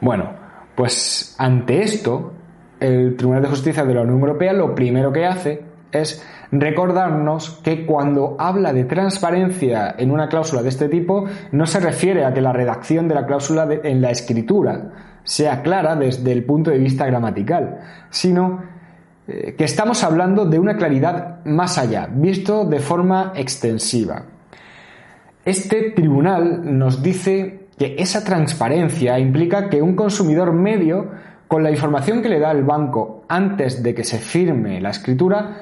Bueno, 0.00 0.30
pues 0.76 1.34
ante 1.36 1.82
esto, 1.82 2.32
el 2.78 3.16
Tribunal 3.16 3.42
de 3.42 3.48
Justicia 3.48 3.84
de 3.84 3.92
la 3.92 4.02
Unión 4.02 4.20
Europea 4.20 4.52
lo 4.52 4.72
primero 4.72 5.12
que 5.12 5.26
hace 5.26 5.64
es 5.90 6.24
recordarnos 6.52 7.60
que 7.64 7.84
cuando 7.86 8.36
habla 8.38 8.72
de 8.72 8.84
transparencia 8.84 9.96
en 9.98 10.12
una 10.12 10.28
cláusula 10.28 10.62
de 10.62 10.68
este 10.68 10.88
tipo, 10.88 11.24
no 11.50 11.66
se 11.66 11.80
refiere 11.80 12.24
a 12.24 12.32
que 12.32 12.40
la 12.40 12.52
redacción 12.52 13.08
de 13.08 13.16
la 13.16 13.26
cláusula 13.26 13.66
en 13.82 14.00
la 14.00 14.12
escritura 14.12 14.92
sea 15.24 15.62
clara 15.62 15.96
desde 15.96 16.30
el 16.30 16.44
punto 16.44 16.70
de 16.70 16.78
vista 16.78 17.04
gramatical, 17.06 17.80
sino 18.10 18.77
eh, 19.30 19.54
que 19.58 19.64
estamos 19.64 20.02
hablando 20.04 20.46
de 20.46 20.58
una 20.58 20.78
claridad 20.78 21.44
más 21.44 21.76
allá, 21.76 22.08
visto 22.10 22.64
de 22.64 22.80
forma 22.80 23.34
extensiva. 23.36 24.24
Este 25.44 25.90
tribunal 25.90 26.78
nos 26.78 27.02
dice 27.02 27.68
que 27.76 27.96
esa 27.98 28.24
transparencia 28.24 29.18
implica 29.18 29.68
que 29.68 29.82
un 29.82 29.94
consumidor 29.94 30.54
medio, 30.54 31.10
con 31.46 31.62
la 31.62 31.70
información 31.70 32.22
que 32.22 32.30
le 32.30 32.40
da 32.40 32.52
el 32.52 32.64
banco 32.64 33.24
antes 33.28 33.82
de 33.82 33.94
que 33.94 34.02
se 34.02 34.18
firme 34.18 34.80
la 34.80 34.90
escritura, 34.90 35.56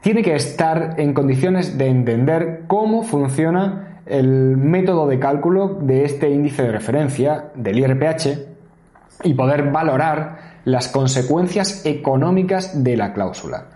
tiene 0.00 0.22
que 0.22 0.34
estar 0.34 0.94
en 0.96 1.12
condiciones 1.12 1.76
de 1.76 1.88
entender 1.88 2.62
cómo 2.68 3.02
funciona 3.02 4.00
el 4.06 4.56
método 4.56 5.06
de 5.06 5.18
cálculo 5.18 5.78
de 5.82 6.04
este 6.04 6.30
índice 6.30 6.62
de 6.62 6.72
referencia 6.72 7.50
del 7.54 7.78
IRPH 7.78 8.48
y 9.24 9.34
poder 9.34 9.70
valorar 9.70 10.49
las 10.64 10.88
consecuencias 10.88 11.84
económicas 11.84 12.82
de 12.82 12.96
la 12.96 13.12
cláusula. 13.12 13.66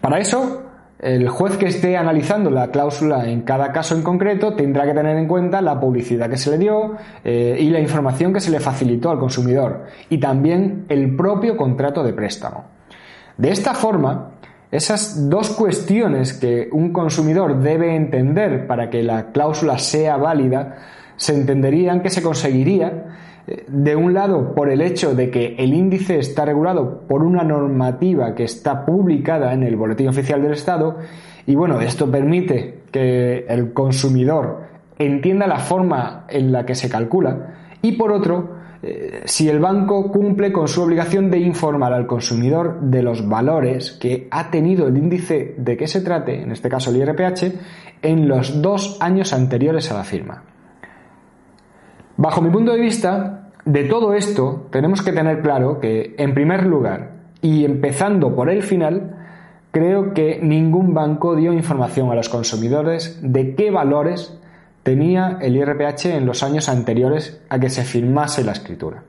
Para 0.00 0.18
eso, 0.18 0.62
el 1.00 1.28
juez 1.28 1.56
que 1.56 1.66
esté 1.66 1.96
analizando 1.96 2.50
la 2.50 2.68
cláusula 2.70 3.26
en 3.26 3.42
cada 3.42 3.72
caso 3.72 3.94
en 3.94 4.02
concreto 4.02 4.54
tendrá 4.54 4.84
que 4.84 4.92
tener 4.92 5.16
en 5.16 5.26
cuenta 5.26 5.62
la 5.62 5.80
publicidad 5.80 6.28
que 6.28 6.36
se 6.36 6.50
le 6.50 6.58
dio 6.58 6.96
eh, 7.24 7.56
y 7.58 7.70
la 7.70 7.80
información 7.80 8.32
que 8.34 8.40
se 8.40 8.50
le 8.50 8.60
facilitó 8.60 9.10
al 9.10 9.18
consumidor 9.18 9.86
y 10.10 10.18
también 10.18 10.84
el 10.88 11.16
propio 11.16 11.56
contrato 11.56 12.02
de 12.02 12.12
préstamo. 12.12 12.64
De 13.38 13.50
esta 13.50 13.72
forma, 13.72 14.32
esas 14.70 15.30
dos 15.30 15.50
cuestiones 15.50 16.34
que 16.34 16.68
un 16.70 16.92
consumidor 16.92 17.60
debe 17.60 17.96
entender 17.96 18.66
para 18.66 18.90
que 18.90 19.02
la 19.02 19.32
cláusula 19.32 19.78
sea 19.78 20.18
válida 20.18 20.76
se 21.16 21.34
entenderían 21.34 22.02
que 22.02 22.10
se 22.10 22.22
conseguiría 22.22 23.06
de 23.66 23.96
un 23.96 24.14
lado, 24.14 24.54
por 24.54 24.70
el 24.70 24.80
hecho 24.80 25.14
de 25.14 25.30
que 25.30 25.54
el 25.58 25.74
índice 25.74 26.18
está 26.18 26.44
regulado 26.44 27.00
por 27.08 27.22
una 27.22 27.42
normativa 27.42 28.34
que 28.34 28.44
está 28.44 28.84
publicada 28.84 29.52
en 29.52 29.62
el 29.62 29.76
Boletín 29.76 30.08
Oficial 30.08 30.42
del 30.42 30.52
Estado, 30.52 30.98
y 31.46 31.54
bueno, 31.54 31.80
esto 31.80 32.10
permite 32.10 32.82
que 32.90 33.46
el 33.48 33.72
consumidor 33.72 34.62
entienda 34.98 35.46
la 35.46 35.58
forma 35.58 36.26
en 36.28 36.52
la 36.52 36.64
que 36.64 36.74
se 36.74 36.88
calcula, 36.88 37.76
y 37.82 37.92
por 37.92 38.12
otro, 38.12 38.60
eh, 38.82 39.22
si 39.24 39.48
el 39.48 39.58
banco 39.58 40.10
cumple 40.10 40.52
con 40.52 40.68
su 40.68 40.82
obligación 40.82 41.30
de 41.30 41.38
informar 41.38 41.92
al 41.92 42.06
consumidor 42.06 42.80
de 42.80 43.02
los 43.02 43.28
valores 43.28 43.92
que 43.92 44.28
ha 44.30 44.50
tenido 44.50 44.86
el 44.86 44.96
índice 44.96 45.54
de 45.58 45.76
que 45.76 45.86
se 45.86 46.00
trate, 46.00 46.42
en 46.42 46.52
este 46.52 46.68
caso 46.68 46.90
el 46.90 46.96
IRPH, 46.96 47.52
en 48.02 48.28
los 48.28 48.62
dos 48.62 48.96
años 49.00 49.32
anteriores 49.32 49.90
a 49.90 49.94
la 49.94 50.04
firma. 50.04 50.44
Bajo 52.16 52.42
mi 52.42 52.50
punto 52.50 52.72
de 52.72 52.80
vista, 52.80 53.39
de 53.64 53.84
todo 53.84 54.14
esto 54.14 54.66
tenemos 54.70 55.02
que 55.02 55.12
tener 55.12 55.42
claro 55.42 55.80
que, 55.80 56.14
en 56.18 56.34
primer 56.34 56.66
lugar, 56.66 57.12
y 57.42 57.64
empezando 57.64 58.34
por 58.34 58.50
el 58.50 58.62
final, 58.62 59.16
creo 59.70 60.12
que 60.14 60.40
ningún 60.42 60.94
banco 60.94 61.36
dio 61.36 61.52
información 61.52 62.10
a 62.10 62.14
los 62.14 62.28
consumidores 62.28 63.18
de 63.22 63.54
qué 63.54 63.70
valores 63.70 64.36
tenía 64.82 65.38
el 65.40 65.56
IRPH 65.56 66.06
en 66.06 66.26
los 66.26 66.42
años 66.42 66.68
anteriores 66.68 67.40
a 67.48 67.58
que 67.58 67.70
se 67.70 67.84
firmase 67.84 68.44
la 68.44 68.52
escritura. 68.52 69.02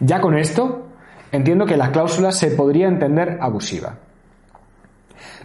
Ya 0.00 0.20
con 0.20 0.36
esto, 0.36 0.88
entiendo 1.32 1.66
que 1.66 1.76
la 1.76 1.92
cláusula 1.92 2.32
se 2.32 2.50
podría 2.50 2.88
entender 2.88 3.38
abusiva. 3.40 3.96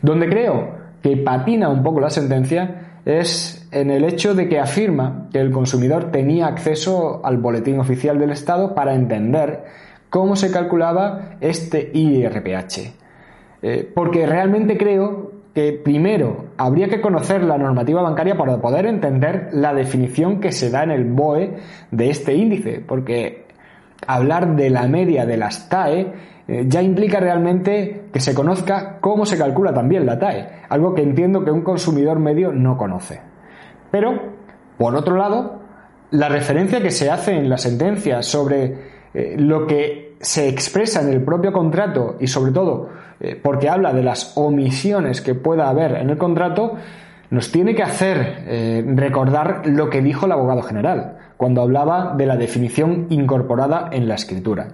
Donde 0.02 0.28
creo 0.30 0.76
que 1.02 1.18
patina 1.18 1.70
un 1.70 1.84
poco 1.84 2.00
la 2.00 2.10
sentencia 2.10 3.00
es 3.06 3.61
en 3.72 3.90
el 3.90 4.04
hecho 4.04 4.36
de 4.36 4.50
que 4.50 4.60
afirma 4.60 5.30
que 5.32 5.40
el 5.40 5.52
consumidor 5.52 6.12
tenía 6.12 6.48
acceso 6.48 7.22
al 7.24 7.38
boletín 7.38 7.80
oficial 7.80 8.20
del 8.20 8.32
Estado 8.32 8.76
para 8.76 8.94
entender 8.94 9.64
cómo 10.10 10.36
se 10.36 10.52
calculaba 10.52 11.38
este 11.40 11.90
IRPH. 11.94 12.94
Eh, 13.64 13.90
porque 13.94 14.26
realmente 14.26 14.78
creo 14.78 15.32
que 15.54 15.74
primero 15.74 16.46
habría 16.58 16.90
que 16.90 17.02
conocer 17.02 17.44
la 17.44 17.58
normativa 17.58 18.02
bancaria 18.02 18.38
para 18.38 18.58
poder 18.58 18.86
entender 18.86 19.50
la 19.54 19.74
definición 19.74 20.40
que 20.40 20.52
se 20.52 20.70
da 20.70 20.84
en 20.84 20.92
el 20.92 21.06
BOE 21.06 21.58
de 21.92 22.10
este 22.10 22.34
índice, 22.34 22.84
porque 22.86 23.46
hablar 24.06 24.56
de 24.56 24.70
la 24.70 24.88
media 24.88 25.26
de 25.26 25.38
las 25.38 25.70
TAE 25.70 26.14
eh, 26.48 26.66
ya 26.68 26.82
implica 26.82 27.20
realmente 27.20 28.06
que 28.12 28.20
se 28.20 28.34
conozca 28.34 28.98
cómo 29.00 29.26
se 29.26 29.38
calcula 29.38 29.74
también 29.74 30.06
la 30.06 30.20
TAE, 30.20 30.50
algo 30.70 30.94
que 30.94 31.04
entiendo 31.04 31.46
que 31.46 31.52
un 31.52 31.62
consumidor 31.62 32.20
medio 32.20 32.52
no 32.52 32.78
conoce. 32.78 33.31
Pero, 33.92 34.20
por 34.78 34.96
otro 34.96 35.16
lado, 35.18 35.62
la 36.12 36.30
referencia 36.30 36.82
que 36.82 36.92
se 36.92 37.10
hace 37.12 37.38
en 37.38 37.50
la 37.50 37.58
sentencia 37.58 38.24
sobre 38.24 38.78
eh, 39.14 39.36
lo 39.38 39.68
que 39.68 40.16
se 40.20 40.48
expresa 40.48 41.02
en 41.02 41.10
el 41.10 41.24
propio 41.24 41.52
contrato 41.52 42.16
y 42.20 42.28
sobre 42.28 42.52
todo 42.52 42.90
eh, 43.20 43.40
porque 43.42 43.70
habla 43.70 43.94
de 43.94 44.04
las 44.04 44.38
omisiones 44.38 45.22
que 45.22 45.36
pueda 45.36 45.70
haber 45.70 45.96
en 45.96 46.10
el 46.10 46.18
contrato, 46.18 46.76
nos 47.30 47.52
tiene 47.52 47.74
que 47.74 47.84
hacer 47.84 48.44
recordar 48.94 49.62
lo 49.66 49.90
que 49.90 50.02
dijo 50.02 50.26
el 50.26 50.34
abogado 50.34 50.62
general 50.64 51.18
cuando 51.38 51.62
hablaba 51.62 52.14
de 52.18 52.26
la 52.26 52.36
definición 52.36 53.08
incorporada 53.10 53.90
en 53.92 54.08
la 54.08 54.16
escritura. 54.16 54.68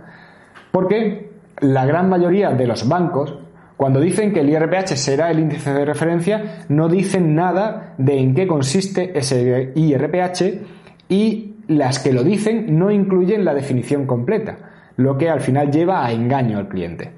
Porque 0.71 1.31
la 1.61 1.85
gran 1.85 2.09
mayoría 2.09 2.51
de 2.51 2.67
los 2.67 2.89
bancos, 2.89 3.39
cuando 3.77 4.01
dicen 4.01 4.33
que 4.33 4.39
el 4.39 4.49
IRPH 4.49 4.95
será 4.95 5.29
el 5.29 5.39
índice 5.39 5.71
de 5.71 5.85
referencia, 5.85 6.65
no 6.67 6.89
dicen 6.89 7.35
nada 7.35 7.93
de 7.99 8.19
en 8.19 8.33
qué 8.33 8.47
consiste 8.47 9.17
ese 9.17 9.71
IRPH 9.75 10.41
y 11.09 11.53
las 11.67 11.99
que 11.99 12.11
lo 12.11 12.23
dicen 12.23 12.77
no 12.77 12.89
incluyen 12.89 13.45
la 13.45 13.53
definición 13.53 14.07
completa, 14.07 14.57
lo 14.97 15.17
que 15.17 15.29
al 15.29 15.41
final 15.41 15.71
lleva 15.71 16.03
a 16.03 16.11
engaño 16.11 16.57
al 16.57 16.67
cliente. 16.67 17.11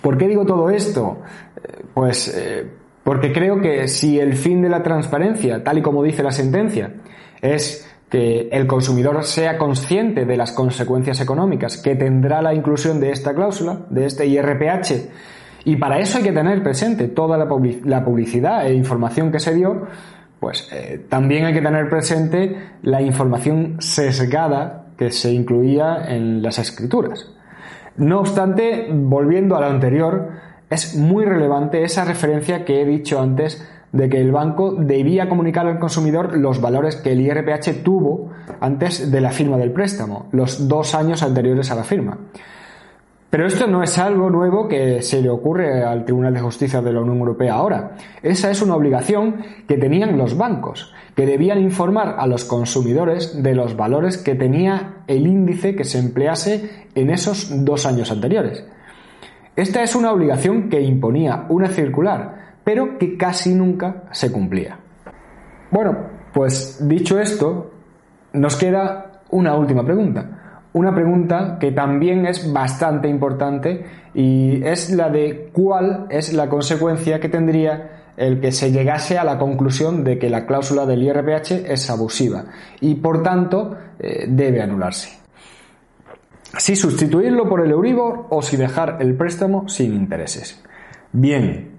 ¿Por 0.00 0.18
qué 0.18 0.26
digo 0.26 0.44
todo 0.44 0.68
esto? 0.68 1.22
Eh, 1.56 1.84
pues 1.94 2.34
eh, 2.36 2.66
porque 3.04 3.32
creo 3.32 3.60
que 3.60 3.86
si 3.86 4.18
el 4.18 4.34
fin 4.34 4.62
de 4.62 4.68
la 4.68 4.82
transparencia, 4.82 5.62
tal 5.62 5.78
y 5.78 5.82
como 5.82 6.02
dice 6.02 6.24
la 6.24 6.32
sentencia, 6.32 6.94
es 7.40 7.88
que 8.08 8.48
el 8.52 8.66
consumidor 8.66 9.24
sea 9.24 9.58
consciente 9.58 10.24
de 10.24 10.36
las 10.36 10.52
consecuencias 10.52 11.20
económicas 11.20 11.78
que 11.78 11.94
tendrá 11.94 12.42
la 12.42 12.52
inclusión 12.52 13.00
de 13.00 13.10
esta 13.10 13.32
cláusula, 13.32 13.86
de 13.90 14.06
este 14.06 14.26
IRPH, 14.26 15.08
y 15.64 15.76
para 15.76 15.98
eso 15.98 16.18
hay 16.18 16.24
que 16.24 16.32
tener 16.32 16.62
presente 16.62 17.08
toda 17.08 17.38
la 17.38 18.04
publicidad 18.04 18.66
e 18.66 18.74
información 18.74 19.30
que 19.30 19.38
se 19.38 19.54
dio, 19.54 19.86
pues 20.40 20.68
eh, 20.72 21.06
también 21.08 21.44
hay 21.44 21.54
que 21.54 21.62
tener 21.62 21.88
presente 21.88 22.56
la 22.82 23.00
información 23.00 23.76
sesgada 23.78 24.86
que 24.98 25.10
se 25.12 25.32
incluía 25.32 26.04
en 26.08 26.42
las 26.42 26.58
escrituras. 26.58 27.30
No 27.96 28.18
obstante, 28.18 28.88
volviendo 28.92 29.56
a 29.56 29.60
lo 29.60 29.66
anterior, 29.66 30.30
es 30.68 30.96
muy 30.96 31.24
relevante 31.24 31.84
esa 31.84 32.04
referencia 32.04 32.64
que 32.64 32.82
he 32.82 32.84
dicho 32.84 33.20
antes 33.20 33.64
de 33.92 34.08
que 34.08 34.20
el 34.20 34.32
banco 34.32 34.72
debía 34.72 35.28
comunicar 35.28 35.66
al 35.66 35.78
consumidor 35.78 36.36
los 36.36 36.60
valores 36.60 36.96
que 36.96 37.12
el 37.12 37.20
IRPH 37.20 37.84
tuvo 37.84 38.30
antes 38.60 39.12
de 39.12 39.20
la 39.20 39.30
firma 39.30 39.58
del 39.58 39.70
préstamo, 39.70 40.26
los 40.32 40.66
dos 40.66 40.94
años 40.94 41.22
anteriores 41.22 41.70
a 41.70 41.76
la 41.76 41.84
firma. 41.84 42.18
Pero 43.32 43.46
esto 43.46 43.66
no 43.66 43.82
es 43.82 43.96
algo 43.96 44.28
nuevo 44.28 44.68
que 44.68 45.00
se 45.00 45.22
le 45.22 45.30
ocurre 45.30 45.82
al 45.82 46.04
Tribunal 46.04 46.34
de 46.34 46.40
Justicia 46.40 46.82
de 46.82 46.92
la 46.92 47.00
Unión 47.00 47.16
Europea 47.16 47.54
ahora. 47.54 47.92
Esa 48.22 48.50
es 48.50 48.60
una 48.60 48.76
obligación 48.76 49.36
que 49.66 49.78
tenían 49.78 50.18
los 50.18 50.36
bancos, 50.36 50.92
que 51.16 51.24
debían 51.24 51.58
informar 51.58 52.16
a 52.18 52.26
los 52.26 52.44
consumidores 52.44 53.42
de 53.42 53.54
los 53.54 53.74
valores 53.74 54.18
que 54.18 54.34
tenía 54.34 54.96
el 55.06 55.26
índice 55.26 55.74
que 55.74 55.84
se 55.84 55.98
emplease 55.98 56.88
en 56.94 57.08
esos 57.08 57.64
dos 57.64 57.86
años 57.86 58.12
anteriores. 58.12 58.66
Esta 59.56 59.82
es 59.82 59.96
una 59.96 60.12
obligación 60.12 60.68
que 60.68 60.82
imponía 60.82 61.46
una 61.48 61.68
circular, 61.68 62.56
pero 62.64 62.98
que 62.98 63.16
casi 63.16 63.54
nunca 63.54 64.02
se 64.10 64.30
cumplía. 64.30 64.78
Bueno, 65.70 65.96
pues 66.34 66.86
dicho 66.86 67.18
esto, 67.18 67.70
nos 68.34 68.56
queda 68.56 69.22
una 69.30 69.56
última 69.56 69.82
pregunta 69.86 70.41
una 70.74 70.94
pregunta 70.94 71.58
que 71.60 71.72
también 71.72 72.26
es 72.26 72.52
bastante 72.52 73.08
importante 73.08 73.84
y 74.14 74.64
es 74.64 74.90
la 74.90 75.10
de 75.10 75.50
cuál 75.52 76.06
es 76.10 76.32
la 76.32 76.48
consecuencia 76.48 77.20
que 77.20 77.28
tendría 77.28 78.02
el 78.16 78.40
que 78.40 78.52
se 78.52 78.70
llegase 78.70 79.18
a 79.18 79.24
la 79.24 79.38
conclusión 79.38 80.04
de 80.04 80.18
que 80.18 80.30
la 80.30 80.46
cláusula 80.46 80.86
del 80.86 81.02
IRPH 81.02 81.52
es 81.66 81.90
abusiva 81.90 82.44
y 82.80 82.94
por 82.96 83.22
tanto 83.22 83.76
eh, 83.98 84.26
debe 84.28 84.62
anularse. 84.62 85.18
Si 86.58 86.76
sustituirlo 86.76 87.48
por 87.48 87.64
el 87.64 87.70
Euribor 87.70 88.26
o 88.28 88.42
si 88.42 88.58
dejar 88.58 88.98
el 89.00 89.14
préstamo 89.14 89.68
sin 89.68 89.94
intereses. 89.94 90.62
Bien, 91.12 91.70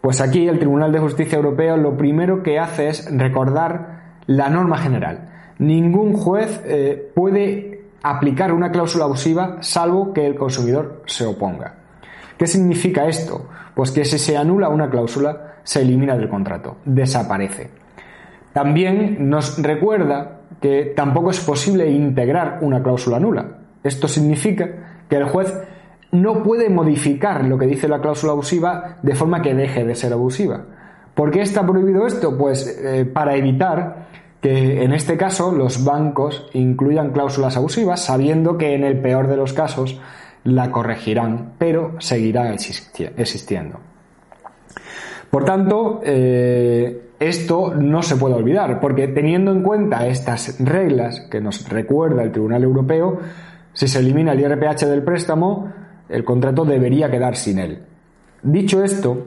pues 0.00 0.22
aquí 0.22 0.48
el 0.48 0.58
Tribunal 0.58 0.92
de 0.92 0.98
Justicia 0.98 1.36
Europeo 1.36 1.76
lo 1.76 1.96
primero 1.96 2.42
que 2.42 2.58
hace 2.58 2.88
es 2.88 3.08
recordar 3.14 4.16
la 4.26 4.48
norma 4.48 4.78
general. 4.78 5.28
Ningún 5.58 6.14
juez 6.14 6.62
eh, 6.64 7.12
puede 7.14 7.69
aplicar 8.02 8.52
una 8.52 8.70
cláusula 8.70 9.04
abusiva 9.04 9.58
salvo 9.60 10.12
que 10.12 10.26
el 10.26 10.36
consumidor 10.36 11.02
se 11.06 11.26
oponga. 11.26 11.74
¿Qué 12.38 12.46
significa 12.46 13.06
esto? 13.06 13.48
Pues 13.74 13.90
que 13.90 14.04
si 14.04 14.18
se 14.18 14.36
anula 14.36 14.68
una 14.68 14.88
cláusula, 14.88 15.56
se 15.62 15.82
elimina 15.82 16.16
del 16.16 16.28
contrato, 16.28 16.78
desaparece. 16.84 17.70
También 18.52 19.28
nos 19.28 19.62
recuerda 19.62 20.40
que 20.60 20.92
tampoco 20.96 21.30
es 21.30 21.40
posible 21.40 21.88
integrar 21.88 22.58
una 22.62 22.82
cláusula 22.82 23.20
nula. 23.20 23.58
Esto 23.82 24.08
significa 24.08 24.68
que 25.08 25.16
el 25.16 25.24
juez 25.24 25.54
no 26.12 26.42
puede 26.42 26.68
modificar 26.68 27.44
lo 27.44 27.56
que 27.56 27.66
dice 27.66 27.88
la 27.88 28.00
cláusula 28.00 28.32
abusiva 28.32 28.96
de 29.02 29.14
forma 29.14 29.42
que 29.42 29.54
deje 29.54 29.84
de 29.84 29.94
ser 29.94 30.12
abusiva. 30.12 30.64
¿Por 31.14 31.30
qué 31.30 31.42
está 31.42 31.66
prohibido 31.66 32.06
esto? 32.06 32.36
Pues 32.36 32.66
eh, 32.82 33.04
para 33.04 33.36
evitar 33.36 34.08
que 34.40 34.82
en 34.82 34.92
este 34.92 35.16
caso 35.16 35.52
los 35.52 35.84
bancos 35.84 36.48
incluyan 36.54 37.12
cláusulas 37.12 37.56
abusivas 37.56 38.04
sabiendo 38.04 38.56
que 38.56 38.74
en 38.74 38.84
el 38.84 39.00
peor 39.00 39.28
de 39.28 39.36
los 39.36 39.52
casos 39.52 40.00
la 40.44 40.70
corregirán, 40.70 41.52
pero 41.58 41.96
seguirá 41.98 42.52
existiendo. 42.52 43.80
Por 45.30 45.44
tanto, 45.44 46.00
eh, 46.02 47.10
esto 47.20 47.74
no 47.74 48.02
se 48.02 48.16
puede 48.16 48.34
olvidar, 48.34 48.80
porque 48.80 49.08
teniendo 49.08 49.52
en 49.52 49.62
cuenta 49.62 50.06
estas 50.06 50.58
reglas 50.58 51.28
que 51.30 51.40
nos 51.40 51.68
recuerda 51.68 52.22
el 52.22 52.32
Tribunal 52.32 52.64
Europeo, 52.64 53.18
si 53.72 53.86
se 53.86 53.98
elimina 53.98 54.32
el 54.32 54.40
IRPH 54.40 54.86
del 54.86 55.04
préstamo, 55.04 55.70
el 56.08 56.24
contrato 56.24 56.64
debería 56.64 57.10
quedar 57.10 57.36
sin 57.36 57.58
él. 57.58 57.82
Dicho 58.42 58.82
esto, 58.82 59.26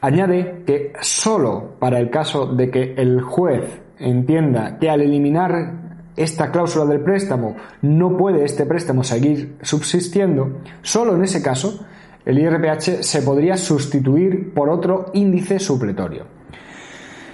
añade 0.00 0.62
que 0.64 0.92
solo 1.00 1.74
para 1.78 1.98
el 1.98 2.08
caso 2.10 2.46
de 2.46 2.70
que 2.70 2.94
el 2.96 3.20
juez 3.20 3.82
entienda 3.98 4.78
que 4.78 4.90
al 4.90 5.00
eliminar 5.00 5.86
esta 6.16 6.50
cláusula 6.50 6.86
del 6.86 7.00
préstamo 7.00 7.56
no 7.82 8.16
puede 8.16 8.44
este 8.44 8.64
préstamo 8.64 9.04
seguir 9.04 9.56
subsistiendo, 9.62 10.60
solo 10.82 11.14
en 11.14 11.24
ese 11.24 11.42
caso 11.42 11.86
el 12.24 12.38
IRPH 12.38 13.02
se 13.02 13.22
podría 13.22 13.56
sustituir 13.56 14.52
por 14.52 14.68
otro 14.68 15.10
índice 15.14 15.58
supletorio. 15.58 16.24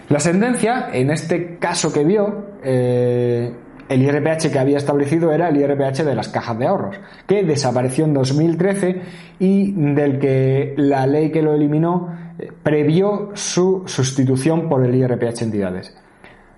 La 0.09 0.21
sentencia, 0.21 0.91
en 0.93 1.11
este 1.11 1.57
caso 1.57 1.91
que 1.91 2.05
vio, 2.05 2.59
eh, 2.63 3.51
el 3.89 4.03
IRPH 4.03 4.51
que 4.51 4.59
había 4.59 4.77
establecido 4.77 5.33
era 5.33 5.49
el 5.49 5.57
IRPH 5.57 6.05
de 6.05 6.15
las 6.15 6.29
cajas 6.29 6.59
de 6.59 6.67
ahorros, 6.67 6.97
que 7.27 7.43
desapareció 7.45 8.05
en 8.05 8.13
2013 8.13 9.01
y 9.39 9.73
del 9.73 10.19
que 10.19 10.75
la 10.77 11.07
ley 11.07 11.31
que 11.31 11.41
lo 11.41 11.55
eliminó 11.55 12.15
eh, 12.39 12.51
previó 12.63 13.31
su 13.33 13.85
sustitución 13.87 14.69
por 14.69 14.85
el 14.85 14.95
IRPH 14.95 15.43
entidades. 15.43 15.97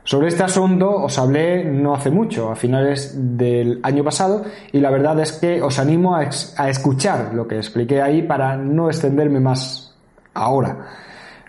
Sobre 0.04 0.28
este 0.28 0.42
asunto 0.42 0.90
os 0.90 1.18
hablé 1.18 1.64
no 1.64 1.94
hace 1.94 2.10
mucho, 2.10 2.50
a 2.50 2.56
finales 2.56 3.14
del 3.38 3.80
año 3.82 4.04
pasado, 4.04 4.44
y 4.70 4.78
la 4.78 4.90
verdad 4.90 5.18
es 5.20 5.32
que 5.32 5.62
os 5.62 5.78
animo 5.78 6.14
a, 6.14 6.24
escuchar 6.68 7.32
lo 7.32 7.48
que 7.48 7.56
expliqué 7.56 8.02
ahí 8.02 8.22
para 8.22 8.54
no 8.58 8.88
extenderme 8.88 9.40
más 9.40 9.96
ahora. 10.34 10.76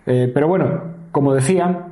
Eh, 0.05 0.31
pero 0.33 0.47
bueno, 0.47 0.83
como 1.11 1.33
decía, 1.33 1.87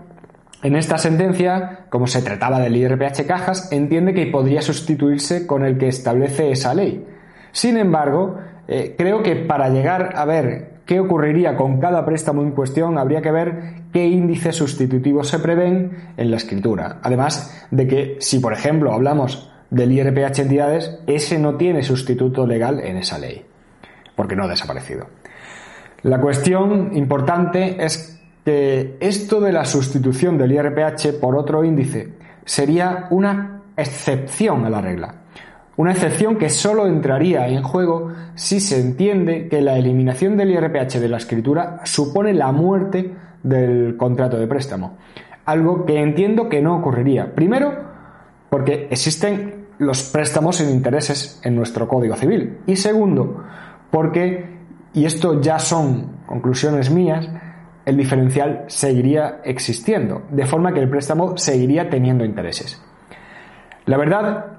en 0.61 0.77
esta 0.77 0.97
sentencia, 0.97 1.85
como 1.89 2.07
se 2.07 2.21
trataba 2.21 2.61
del 2.61 2.77
IRPH 2.77 3.27
cajas, 3.27 3.69
entiende 3.73 4.13
que 4.13 4.27
podría 4.27 4.61
sustituirse 4.61 5.45
con 5.45 5.65
el 5.65 5.77
que 5.77 5.89
establece 5.89 6.49
esa 6.51 6.73
ley. 6.73 7.05
Sin 7.51 7.75
embargo, 7.75 8.37
eh, 8.69 8.95
creo 8.97 9.21
que 9.21 9.35
para 9.35 9.67
llegar 9.67 10.13
a 10.15 10.23
ver 10.23 10.72
qué 10.85 10.99
ocurriría 10.99 11.55
con 11.55 11.79
cada 11.79 12.05
préstamo 12.05 12.41
en 12.41 12.51
cuestión, 12.51 12.97
habría 12.97 13.21
que 13.21 13.31
ver 13.31 13.73
qué 13.91 14.05
índices 14.05 14.55
sustitutivos 14.55 15.27
se 15.29 15.39
prevén 15.39 15.91
en 16.17 16.31
la 16.31 16.37
escritura. 16.37 16.99
Además 17.01 17.67
de 17.71 17.87
que, 17.87 18.17
si 18.19 18.39
por 18.39 18.53
ejemplo 18.53 18.93
hablamos 18.93 19.49
del 19.69 19.91
IRPH 19.91 20.39
entidades, 20.39 20.99
ese 21.07 21.39
no 21.39 21.55
tiene 21.55 21.83
sustituto 21.83 22.45
legal 22.45 22.79
en 22.79 22.97
esa 22.97 23.17
ley, 23.17 23.45
porque 24.15 24.35
no 24.35 24.43
ha 24.43 24.47
desaparecido. 24.47 25.07
La 26.03 26.19
cuestión 26.19 26.95
importante 26.95 27.83
es 27.83 28.21
que 28.43 28.97
esto 28.99 29.39
de 29.39 29.53
la 29.53 29.63
sustitución 29.63 30.37
del 30.37 30.51
IRPH 30.51 31.19
por 31.19 31.35
otro 31.37 31.63
índice 31.63 32.13
sería 32.43 33.07
una 33.09 33.61
excepción 33.77 34.65
a 34.65 34.69
la 34.69 34.81
regla. 34.81 35.22
Una 35.75 35.91
excepción 35.91 36.37
que 36.37 36.49
solo 36.49 36.85
entraría 36.85 37.47
en 37.47 37.63
juego 37.63 38.11
si 38.35 38.59
se 38.59 38.79
entiende 38.79 39.47
que 39.47 39.61
la 39.61 39.75
eliminación 39.77 40.37
del 40.37 40.51
IRPH 40.51 40.99
de 40.99 41.09
la 41.09 41.17
escritura 41.17 41.81
supone 41.83 42.33
la 42.33 42.51
muerte 42.51 43.11
del 43.41 43.97
contrato 43.97 44.37
de 44.37 44.47
préstamo. 44.47 44.97
Algo 45.45 45.85
que 45.85 45.99
entiendo 45.99 46.47
que 46.47 46.61
no 46.61 46.77
ocurriría. 46.77 47.33
Primero, 47.33 47.73
porque 48.49 48.87
existen 48.91 49.65
los 49.79 50.03
préstamos 50.03 50.57
sin 50.57 50.69
intereses 50.69 51.41
en 51.43 51.55
nuestro 51.55 51.87
Código 51.87 52.15
Civil. 52.15 52.59
Y 52.67 52.75
segundo, 52.75 53.43
porque, 53.89 54.45
y 54.93 55.05
esto 55.05 55.41
ya 55.41 55.57
son 55.57 56.17
conclusiones 56.27 56.91
mías, 56.91 57.27
el 57.85 57.97
diferencial 57.97 58.65
seguiría 58.67 59.41
existiendo, 59.43 60.21
de 60.29 60.45
forma 60.45 60.71
que 60.71 60.79
el 60.79 60.89
préstamo 60.89 61.35
seguiría 61.35 61.89
teniendo 61.89 62.23
intereses. 62.23 62.81
La 63.85 63.97
verdad 63.97 64.52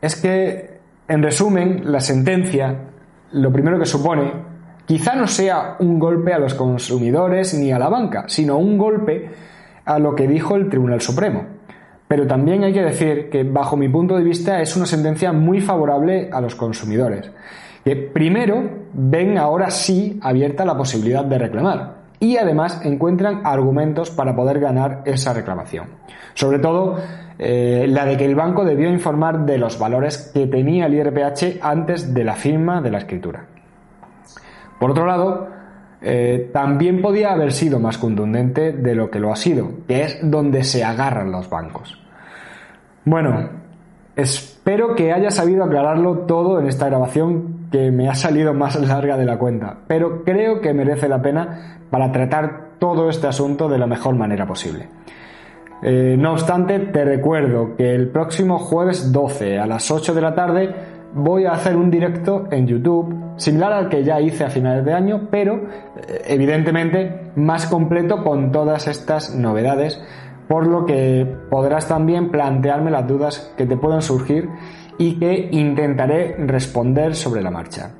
es 0.00 0.16
que, 0.16 0.78
en 1.08 1.22
resumen, 1.22 1.82
la 1.84 2.00
sentencia 2.00 2.76
lo 3.34 3.52
primero 3.52 3.78
que 3.78 3.86
supone 3.86 4.32
quizá 4.86 5.14
no 5.14 5.26
sea 5.26 5.76
un 5.80 5.98
golpe 5.98 6.32
a 6.32 6.38
los 6.38 6.54
consumidores 6.54 7.54
ni 7.54 7.72
a 7.72 7.78
la 7.78 7.88
banca, 7.88 8.24
sino 8.28 8.58
un 8.58 8.78
golpe 8.78 9.30
a 9.84 9.98
lo 9.98 10.14
que 10.14 10.28
dijo 10.28 10.56
el 10.56 10.68
Tribunal 10.68 11.00
Supremo. 11.00 11.44
Pero 12.06 12.26
también 12.26 12.64
hay 12.64 12.72
que 12.72 12.82
decir 12.82 13.30
que 13.30 13.44
bajo 13.44 13.76
mi 13.76 13.88
punto 13.88 14.16
de 14.16 14.22
vista 14.22 14.60
es 14.60 14.76
una 14.76 14.86
sentencia 14.86 15.32
muy 15.32 15.60
favorable 15.60 16.28
a 16.32 16.40
los 16.40 16.54
consumidores, 16.54 17.30
que 17.82 17.96
primero 17.96 18.62
ven 18.92 19.38
ahora 19.38 19.70
sí 19.70 20.18
abierta 20.22 20.64
la 20.64 20.76
posibilidad 20.76 21.24
de 21.24 21.38
reclamar 21.38 22.03
y 22.24 22.38
además 22.38 22.80
encuentran 22.82 23.42
argumentos 23.44 24.10
para 24.10 24.34
poder 24.34 24.58
ganar 24.58 25.02
esa 25.04 25.34
reclamación. 25.34 25.88
Sobre 26.32 26.58
todo 26.58 26.96
eh, 27.38 27.84
la 27.86 28.06
de 28.06 28.16
que 28.16 28.24
el 28.24 28.34
banco 28.34 28.64
debió 28.64 28.88
informar 28.88 29.44
de 29.44 29.58
los 29.58 29.78
valores 29.78 30.30
que 30.32 30.46
tenía 30.46 30.86
el 30.86 30.94
IRPH 30.94 31.58
antes 31.60 32.14
de 32.14 32.24
la 32.24 32.32
firma 32.32 32.80
de 32.80 32.90
la 32.90 32.98
escritura. 32.98 33.44
Por 34.80 34.92
otro 34.92 35.04
lado, 35.04 35.48
eh, 36.00 36.48
también 36.50 37.02
podía 37.02 37.32
haber 37.32 37.52
sido 37.52 37.78
más 37.78 37.98
contundente 37.98 38.72
de 38.72 38.94
lo 38.94 39.10
que 39.10 39.20
lo 39.20 39.30
ha 39.30 39.36
sido, 39.36 39.84
que 39.86 40.04
es 40.04 40.18
donde 40.22 40.64
se 40.64 40.82
agarran 40.82 41.30
los 41.30 41.50
bancos. 41.50 42.02
Bueno, 43.04 43.50
espero 44.16 44.94
que 44.94 45.12
haya 45.12 45.30
sabido 45.30 45.62
aclararlo 45.62 46.20
todo 46.20 46.58
en 46.58 46.68
esta 46.68 46.86
grabación 46.86 47.53
que 47.74 47.90
me 47.90 48.08
ha 48.08 48.14
salido 48.14 48.54
más 48.54 48.80
larga 48.80 49.16
de 49.16 49.24
la 49.24 49.36
cuenta, 49.36 49.78
pero 49.88 50.22
creo 50.22 50.60
que 50.60 50.72
merece 50.72 51.08
la 51.08 51.20
pena 51.20 51.80
para 51.90 52.12
tratar 52.12 52.76
todo 52.78 53.10
este 53.10 53.26
asunto 53.26 53.68
de 53.68 53.78
la 53.78 53.88
mejor 53.88 54.14
manera 54.14 54.46
posible. 54.46 54.86
Eh, 55.82 56.14
no 56.16 56.34
obstante, 56.34 56.78
te 56.78 57.04
recuerdo 57.04 57.74
que 57.74 57.92
el 57.92 58.10
próximo 58.10 58.60
jueves 58.60 59.10
12 59.10 59.58
a 59.58 59.66
las 59.66 59.90
8 59.90 60.14
de 60.14 60.20
la 60.20 60.36
tarde 60.36 60.72
voy 61.14 61.46
a 61.46 61.50
hacer 61.50 61.74
un 61.74 61.90
directo 61.90 62.46
en 62.52 62.68
YouTube 62.68 63.12
similar 63.38 63.72
al 63.72 63.88
que 63.88 64.04
ya 64.04 64.20
hice 64.20 64.44
a 64.44 64.50
finales 64.50 64.84
de 64.84 64.92
año, 64.92 65.26
pero 65.28 65.56
eh, 65.56 66.22
evidentemente 66.28 67.32
más 67.34 67.66
completo 67.66 68.22
con 68.22 68.52
todas 68.52 68.86
estas 68.86 69.34
novedades, 69.34 70.00
por 70.46 70.68
lo 70.68 70.86
que 70.86 71.26
podrás 71.50 71.88
también 71.88 72.30
plantearme 72.30 72.92
las 72.92 73.08
dudas 73.08 73.52
que 73.56 73.66
te 73.66 73.76
puedan 73.76 74.00
surgir 74.00 74.48
y 74.98 75.18
que 75.18 75.48
intentaré 75.52 76.36
responder 76.38 77.14
sobre 77.14 77.42
la 77.42 77.50
marcha. 77.50 77.90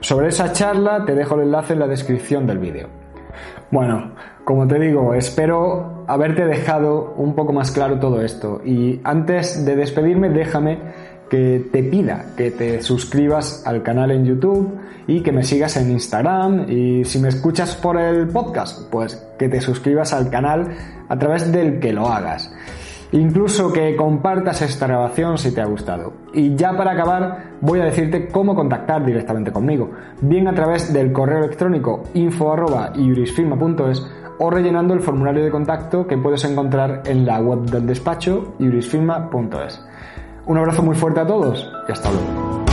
Sobre 0.00 0.28
esa 0.28 0.52
charla 0.52 1.04
te 1.04 1.14
dejo 1.14 1.34
el 1.34 1.42
enlace 1.42 1.72
en 1.72 1.80
la 1.80 1.86
descripción 1.86 2.46
del 2.46 2.58
vídeo. 2.58 2.88
Bueno, 3.70 4.12
como 4.44 4.66
te 4.66 4.78
digo, 4.78 5.14
espero 5.14 6.04
haberte 6.06 6.46
dejado 6.46 7.14
un 7.16 7.34
poco 7.34 7.52
más 7.52 7.70
claro 7.70 7.98
todo 7.98 8.22
esto. 8.22 8.62
Y 8.64 9.00
antes 9.04 9.64
de 9.64 9.76
despedirme, 9.76 10.30
déjame 10.30 10.78
que 11.28 11.68
te 11.70 11.82
pida 11.82 12.32
que 12.36 12.50
te 12.50 12.82
suscribas 12.82 13.62
al 13.66 13.82
canal 13.82 14.10
en 14.10 14.24
YouTube 14.24 14.78
y 15.06 15.22
que 15.22 15.32
me 15.32 15.44
sigas 15.44 15.76
en 15.76 15.90
Instagram 15.90 16.70
y 16.70 17.04
si 17.04 17.18
me 17.18 17.28
escuchas 17.28 17.76
por 17.76 17.98
el 17.98 18.28
podcast, 18.28 18.90
pues 18.90 19.16
que 19.38 19.48
te 19.48 19.60
suscribas 19.60 20.12
al 20.12 20.30
canal 20.30 20.68
a 21.08 21.18
través 21.18 21.50
del 21.52 21.80
que 21.80 21.92
lo 21.92 22.08
hagas. 22.08 22.52
Incluso 23.12 23.72
que 23.72 23.96
compartas 23.96 24.60
esta 24.62 24.86
grabación 24.86 25.38
si 25.38 25.54
te 25.54 25.62
ha 25.62 25.66
gustado. 25.66 26.12
Y 26.34 26.54
ya 26.54 26.76
para 26.76 26.92
acabar, 26.92 27.54
voy 27.60 27.80
a 27.80 27.84
decirte 27.84 28.28
cómo 28.28 28.54
contactar 28.54 29.04
directamente 29.04 29.50
conmigo, 29.50 29.90
bien 30.20 30.46
a 30.46 30.54
través 30.54 30.92
del 30.92 31.10
correo 31.12 31.38
electrónico 31.38 32.02
info@iurisfirma.es 32.12 34.06
o 34.40 34.50
rellenando 34.50 34.94
el 34.94 35.00
formulario 35.00 35.42
de 35.42 35.50
contacto 35.50 36.06
que 36.06 36.18
puedes 36.18 36.44
encontrar 36.44 37.02
en 37.06 37.24
la 37.26 37.40
web 37.40 37.60
del 37.62 37.86
despacho 37.86 38.54
iurisfirma.es. 38.58 39.84
Un 40.46 40.58
abrazo 40.58 40.82
muy 40.82 40.94
fuerte 40.94 41.20
a 41.20 41.26
todos 41.26 41.70
y 41.88 41.92
hasta 41.92 42.10
luego. 42.10 42.67